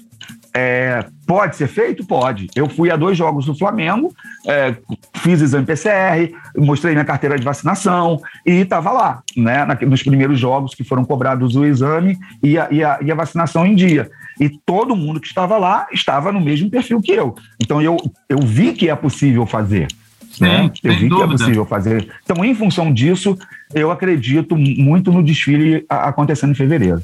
é, 0.54 1.06
pode 1.28 1.56
ser 1.56 1.68
feito? 1.68 2.06
Pode. 2.06 2.48
Eu 2.56 2.68
fui 2.68 2.90
a 2.90 2.96
dois 2.96 3.16
jogos 3.16 3.46
do 3.46 3.56
Flamengo, 3.56 4.12
é, 4.48 4.76
fiz 5.18 5.40
exame 5.40 5.66
PCR, 5.66 6.34
mostrei 6.58 6.94
minha 6.94 7.06
carteira 7.06 7.38
de 7.38 7.46
vacinação 7.46 8.20
e 8.46 8.54
estava 8.54 8.92
lá, 8.92 9.22
né, 9.36 9.66
nos 9.86 10.02
primeiros 10.02 10.40
jogos 10.40 10.74
que 10.74 10.84
foram 10.84 11.06
cobrados 11.06 11.56
o 11.56 11.64
exame 11.64 12.18
e 12.42 12.58
a, 12.58 12.68
e 12.72 12.84
a, 12.84 12.98
e 13.02 13.12
a 13.12 13.16
vacinação 13.16 13.66
em 13.68 13.76
dia. 13.76 14.10
E 14.40 14.50
todo 14.50 14.96
mundo 14.96 15.20
que 15.20 15.28
estava 15.28 15.58
lá 15.58 15.88
estava 15.92 16.32
no 16.32 16.42
mesmo 16.42 16.70
perfil 16.70 17.02
que 17.02 17.12
eu. 17.12 17.36
Então 17.62 17.80
eu, 17.80 17.98
eu 18.28 18.40
vi 18.40 18.74
que 18.74 18.90
é 18.90 18.96
possível 18.96 19.46
fazer. 19.46 19.88
Né? 20.40 20.72
Eu 20.84 20.94
vi 20.94 21.10
dúvida. 21.10 21.16
que 21.16 21.34
é 21.34 21.38
possível 21.38 21.66
fazer. 21.66 22.08
Então, 22.24 22.44
em 22.44 22.54
função 22.54 22.94
disso, 22.94 23.38
eu 23.74 23.92
acredito 23.92 24.56
muito 24.56 25.12
no 25.12 25.24
desfile 25.24 25.86
acontecendo 25.90 26.52
em 26.52 26.56
fevereiro. 26.56 27.02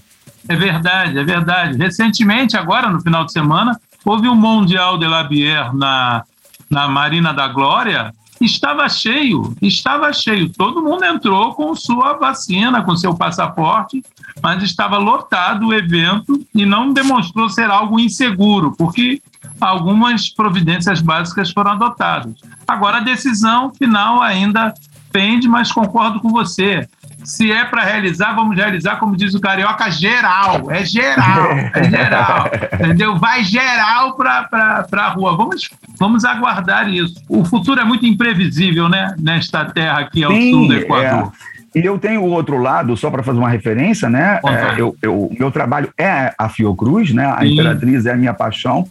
É 0.47 0.55
verdade, 0.55 1.17
é 1.17 1.23
verdade. 1.23 1.77
Recentemente, 1.77 2.57
agora 2.57 2.89
no 2.89 3.01
final 3.01 3.25
de 3.25 3.31
semana, 3.31 3.79
houve 4.03 4.27
um 4.27 4.35
Mundial 4.35 4.97
de 4.97 5.07
la 5.07 5.23
Bière 5.23 5.73
na, 5.73 6.23
na 6.69 6.87
Marina 6.87 7.33
da 7.33 7.47
Glória. 7.47 8.13
Estava 8.41 8.89
cheio, 8.89 9.55
estava 9.61 10.11
cheio. 10.11 10.49
Todo 10.49 10.83
mundo 10.83 11.05
entrou 11.05 11.53
com 11.53 11.73
sua 11.75 12.13
vacina, 12.13 12.83
com 12.83 12.95
seu 12.97 13.15
passaporte, 13.15 14.03
mas 14.41 14.61
estava 14.61 14.97
lotado 14.97 15.67
o 15.67 15.73
evento 15.73 16.45
e 16.53 16.65
não 16.65 16.91
demonstrou 16.91 17.47
ser 17.47 17.69
algo 17.69 17.99
inseguro, 17.99 18.75
porque 18.77 19.21
algumas 19.63 20.29
providências 20.29 21.01
básicas 21.01 21.51
foram 21.51 21.71
adotadas. 21.71 22.33
Agora, 22.67 22.97
a 22.97 23.01
decisão 23.01 23.73
final 23.73 24.21
ainda 24.21 24.73
pende, 25.11 25.47
mas 25.47 25.71
concordo 25.71 26.19
com 26.19 26.29
você. 26.29 26.87
Se 27.23 27.51
é 27.51 27.63
para 27.63 27.83
realizar, 27.83 28.33
vamos 28.33 28.55
realizar, 28.57 28.97
como 28.97 29.15
diz 29.15 29.33
o 29.33 29.39
carioca, 29.39 29.89
geral. 29.89 30.69
É 30.69 30.83
geral, 30.83 31.51
é 31.73 31.83
geral. 31.89 32.49
entendeu? 32.73 33.17
Vai 33.17 33.43
geral 33.45 34.15
para 34.15 34.85
a 34.91 35.09
rua. 35.09 35.37
Vamos, 35.37 35.69
vamos 35.97 36.25
aguardar 36.25 36.89
isso. 36.89 37.15
O 37.29 37.45
futuro 37.45 37.79
é 37.79 37.85
muito 37.85 38.05
imprevisível, 38.05 38.89
né? 38.89 39.15
Nesta 39.17 39.63
terra 39.65 39.99
aqui 39.99 40.23
ao 40.23 40.31
Sim, 40.33 40.51
sul 40.51 40.67
do 40.67 40.73
Equador. 40.73 41.31
É. 41.49 41.52
E 41.75 41.79
eu 41.83 41.97
tenho 41.97 42.21
o 42.21 42.29
outro 42.29 42.57
lado, 42.57 42.95
só 42.95 43.09
para 43.09 43.23
fazer 43.23 43.39
uma 43.39 43.49
referência, 43.49 44.09
né? 44.09 44.39
É, 44.45 44.79
eu, 44.79 44.95
eu, 45.01 45.31
meu 45.37 45.51
trabalho 45.51 45.89
é 45.97 46.33
a 46.37 46.47
Fiocruz, 46.49 47.13
né? 47.13 47.25
A 47.25 47.39
Sim. 47.39 47.53
Imperatriz 47.53 48.05
é 48.05 48.11
a 48.11 48.15
minha 48.15 48.33
paixão. 48.33 48.87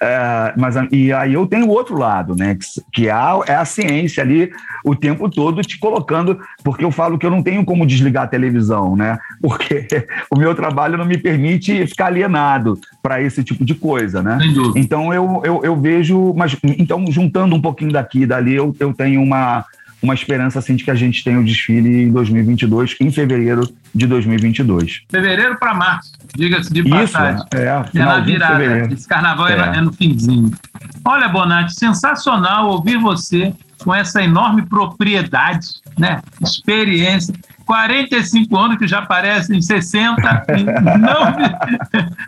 É, 0.00 0.52
mas, 0.56 0.74
e 0.90 1.12
aí 1.12 1.34
eu 1.34 1.46
tenho 1.46 1.66
o 1.66 1.70
outro 1.70 1.96
lado, 1.96 2.34
né? 2.34 2.54
Que, 2.54 2.66
que 2.92 3.08
é, 3.08 3.12
a, 3.12 3.40
é 3.46 3.54
a 3.54 3.64
ciência 3.64 4.22
ali 4.22 4.50
o 4.84 4.94
tempo 4.94 5.28
todo 5.28 5.62
te 5.62 5.78
colocando, 5.78 6.38
porque 6.62 6.84
eu 6.84 6.90
falo 6.90 7.18
que 7.18 7.26
eu 7.26 7.30
não 7.30 7.42
tenho 7.42 7.64
como 7.64 7.86
desligar 7.86 8.24
a 8.24 8.28
televisão, 8.28 8.94
né? 8.94 9.18
Porque 9.40 9.86
o 10.30 10.38
meu 10.38 10.54
trabalho 10.54 10.98
não 10.98 11.04
me 11.04 11.18
permite 11.18 11.86
ficar 11.86 12.06
alienado 12.06 12.78
para 13.02 13.20
esse 13.20 13.42
tipo 13.42 13.64
de 13.64 13.74
coisa, 13.74 14.22
né? 14.22 14.38
Então 14.74 15.12
eu, 15.12 15.42
eu, 15.44 15.60
eu 15.64 15.76
vejo, 15.76 16.34
mas 16.36 16.56
então 16.62 17.04
juntando 17.10 17.54
um 17.54 17.60
pouquinho 17.60 17.92
daqui 17.92 18.22
e 18.22 18.26
dali, 18.26 18.54
eu, 18.54 18.74
eu 18.78 18.92
tenho 18.92 19.22
uma 19.22 19.64
uma 20.02 20.14
esperança 20.14 20.58
assim 20.58 20.76
de 20.76 20.84
que 20.84 20.90
a 20.90 20.94
gente 20.94 21.24
tenha 21.24 21.40
o 21.40 21.44
desfile 21.44 22.04
em 22.04 22.10
2022, 22.10 22.96
em 23.00 23.10
fevereiro 23.10 23.68
de 23.94 24.06
2022. 24.06 25.02
Fevereiro 25.10 25.58
para 25.58 25.74
março, 25.74 26.12
diga-se 26.34 26.72
de 26.72 26.88
passagem. 26.88 27.36
Isso, 27.36 27.46
é, 27.54 27.66
é 27.94 27.98
na 27.98 28.20
virada. 28.20 28.92
Esse 28.92 29.08
carnaval 29.08 29.48
é. 29.48 29.78
é 29.78 29.80
no 29.80 29.92
finzinho. 29.92 30.50
Olha, 31.04 31.28
Bonatti, 31.28 31.74
sensacional 31.74 32.68
ouvir 32.68 32.98
você 32.98 33.54
com 33.78 33.94
essa 33.94 34.22
enorme 34.22 34.66
propriedade, 34.66 35.68
né? 35.98 36.20
experiência 36.40 37.34
45 37.66 38.56
anos, 38.56 38.78
que 38.78 38.86
já 38.86 39.02
parecem 39.02 39.60
60, 39.60 40.22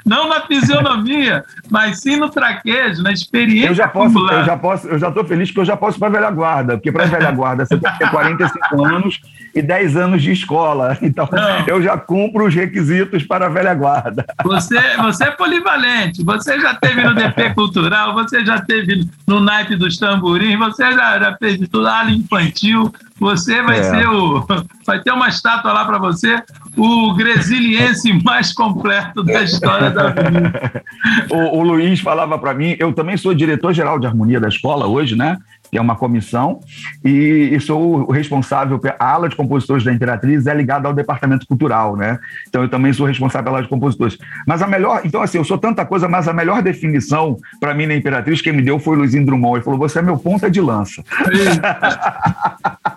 não, 0.05 0.25
não 0.25 0.29
na 0.29 0.41
fisionomia, 0.43 1.45
mas 1.71 2.01
sim 2.01 2.17
no 2.17 2.29
traquejo, 2.29 3.03
na 3.03 3.13
experiência. 3.13 3.69
Eu 3.69 3.75
já 3.75 3.87
posso, 3.87 4.19
eu 4.19 4.45
já 4.45 4.57
posso, 4.57 4.89
eu 4.89 4.99
já 4.99 5.09
estou 5.09 5.25
feliz 5.25 5.49
porque 5.49 5.61
eu 5.61 5.65
já 5.65 5.77
posso 5.77 5.99
para 5.99 6.09
a 6.09 6.11
velha 6.11 6.31
guarda, 6.31 6.77
porque 6.77 6.91
para 6.91 7.05
a 7.05 7.07
velha 7.07 7.31
guarda 7.31 7.65
você 7.65 7.79
tem 7.79 7.93
que 7.93 7.99
ter 7.99 8.11
45 8.11 8.85
anos 8.85 9.21
e 9.55 9.63
10 9.63 9.97
anos 9.97 10.23
de 10.23 10.33
escola. 10.33 10.99
Então 11.01 11.29
não. 11.33 11.67
eu 11.67 11.83
já 11.83 11.97
cumpro 11.97 12.47
os 12.47 12.55
requisitos 12.55 13.23
para 13.23 13.47
a 13.47 13.49
velha 13.49 13.73
guarda. 13.73 14.27
Você, 14.45 14.79
você 14.99 15.25
é 15.25 15.31
polivalente, 15.31 16.23
você 16.23 16.61
já 16.61 16.75
teve 16.75 17.03
no 17.03 17.15
DP 17.15 17.55
Cultural, 17.55 18.13
você 18.13 18.45
já 18.45 18.61
teve 18.61 19.09
no 19.27 19.41
naipe 19.41 19.77
dos 19.77 19.97
tamborins, 19.97 20.59
você 20.59 20.93
já, 20.93 21.19
já 21.19 21.37
fez 21.37 21.59
tudo, 21.69 21.87
ala 21.87 22.11
infantil, 22.11 22.93
você 23.19 23.63
vai 23.63 23.81
é. 23.81 23.83
ser 23.83 24.09
o. 24.09 24.47
Vai 24.89 25.03
ter 25.03 25.13
uma 25.13 25.29
estátua 25.29 25.71
lá 25.71 25.85
para 25.85 25.99
você. 25.99 26.43
o 26.75 27.13
gresiliense 27.15 28.11
mais 28.25 28.55
completo 28.55 29.23
da 29.23 29.43
história 29.43 29.91
da 29.91 30.09
vida. 30.09 30.83
o, 31.31 31.59
o 31.59 31.63
Luiz 31.63 32.01
falava 32.01 32.39
para 32.39 32.55
mim, 32.55 32.75
eu 32.79 32.91
também 32.95 33.19
sou 33.19 33.35
diretor-geral 33.35 33.99
de 33.99 34.07
harmonia 34.07 34.41
da 34.41 34.49
escola 34.49 34.87
hoje, 34.87 35.15
né? 35.15 35.37
que 35.71 35.79
é 35.79 35.81
uma 35.81 35.97
comissão, 35.97 36.61
e, 37.05 37.51
e 37.53 37.61
sou 37.61 38.09
o 38.09 38.13
responsável, 38.13 38.81
a 38.99 39.13
ala 39.13 39.29
de 39.29 39.37
compositores 39.37 39.85
da 39.85 39.93
Imperatriz 39.93 40.47
é 40.47 40.55
ligada 40.55 40.89
ao 40.89 40.95
departamento 40.95 41.47
cultural, 41.47 41.97
né? 41.97 42.19
Então 42.49 42.63
eu 42.63 42.69
também 42.69 42.93
sou 42.93 43.07
responsável 43.07 43.45
pela 43.45 43.57
ala 43.59 43.65
de 43.65 43.69
compositores. 43.69 44.17
Mas 44.47 44.63
a 44.63 44.67
melhor, 44.67 45.03
então 45.05 45.23
assim, 45.23 45.39
eu 45.39 45.45
sou 45.45 45.59
tanta 45.59 45.85
coisa, 45.85 46.09
mas 46.09 46.27
a 46.27 46.33
melhor 46.33 46.63
definição 46.63 47.37
para 47.61 47.75
mim 47.75 47.87
na 47.87 47.95
Imperatriz, 47.95 48.41
quem 48.41 48.53
me 48.53 48.63
deu 48.63 48.79
foi 48.79 48.97
o 48.97 49.01
Luizinho 49.01 49.27
Drummond. 49.27 49.57
Ele 49.57 49.65
falou: 49.65 49.79
você 49.79 49.99
é 49.99 50.03
meu 50.03 50.17
ponta 50.17 50.51
de 50.51 50.61
lança. 50.61 51.05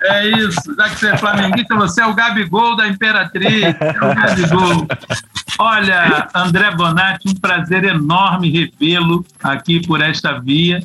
É 0.03 0.27
isso, 0.27 0.75
já 0.75 0.89
que 0.89 0.99
você 0.99 1.09
é 1.09 1.17
flamenguista, 1.17 1.75
você 1.75 2.01
é 2.01 2.05
o 2.05 2.13
Gabigol 2.13 2.75
da 2.75 2.87
Imperatriz, 2.87 3.63
é 3.63 4.05
o 4.05 4.15
Gabigol. 4.15 4.87
Olha, 5.59 6.27
André 6.33 6.71
Bonatti, 6.71 7.29
um 7.29 7.35
prazer 7.35 7.83
enorme 7.83 8.49
revê-lo 8.49 9.23
aqui 9.43 9.85
por 9.85 10.01
esta 10.01 10.39
via. 10.39 10.81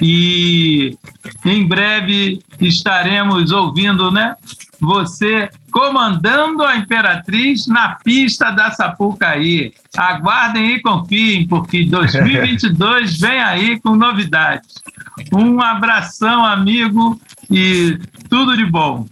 E 0.00 0.98
em 1.44 1.66
breve 1.66 2.42
estaremos 2.60 3.52
ouvindo, 3.52 4.10
né? 4.10 4.34
Você 4.80 5.48
comandando 5.70 6.62
a 6.62 6.76
Imperatriz 6.76 7.66
na 7.66 7.94
pista 8.04 8.50
da 8.50 8.70
Sapucaí. 8.70 9.72
Aguardem 9.96 10.74
e 10.74 10.82
confiem, 10.82 11.46
porque 11.46 11.84
2022 11.84 13.18
vem 13.18 13.40
aí 13.40 13.80
com 13.80 13.96
novidades. 13.96 14.82
Um 15.32 15.60
abração, 15.60 16.44
amigo, 16.44 17.18
e 17.52 17.98
tudo 18.28 18.56
de 18.56 18.64
bom. 18.64 19.06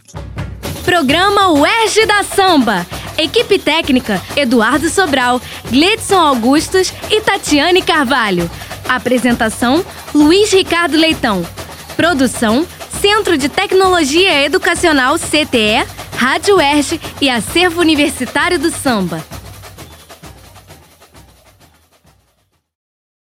Programa 0.84 1.50
UERJ 1.50 2.06
da 2.06 2.22
Samba. 2.22 2.86
Equipe 3.18 3.58
técnica: 3.58 4.20
Eduardo 4.34 4.88
Sobral, 4.88 5.40
Gledson 5.70 6.18
Augustos 6.18 6.92
e 7.10 7.20
Tatiane 7.20 7.82
Carvalho. 7.82 8.50
Apresentação: 8.88 9.84
Luiz 10.14 10.50
Ricardo 10.52 10.96
Leitão. 10.96 11.46
Produção: 11.96 12.66
Centro 13.00 13.36
de 13.36 13.48
Tecnologia 13.48 14.42
Educacional 14.44 15.18
CTE, 15.18 15.86
Rádio 16.16 16.56
UERJ 16.56 17.00
e 17.20 17.28
Acervo 17.28 17.80
Universitário 17.80 18.58
do 18.58 18.70
Samba. 18.70 19.22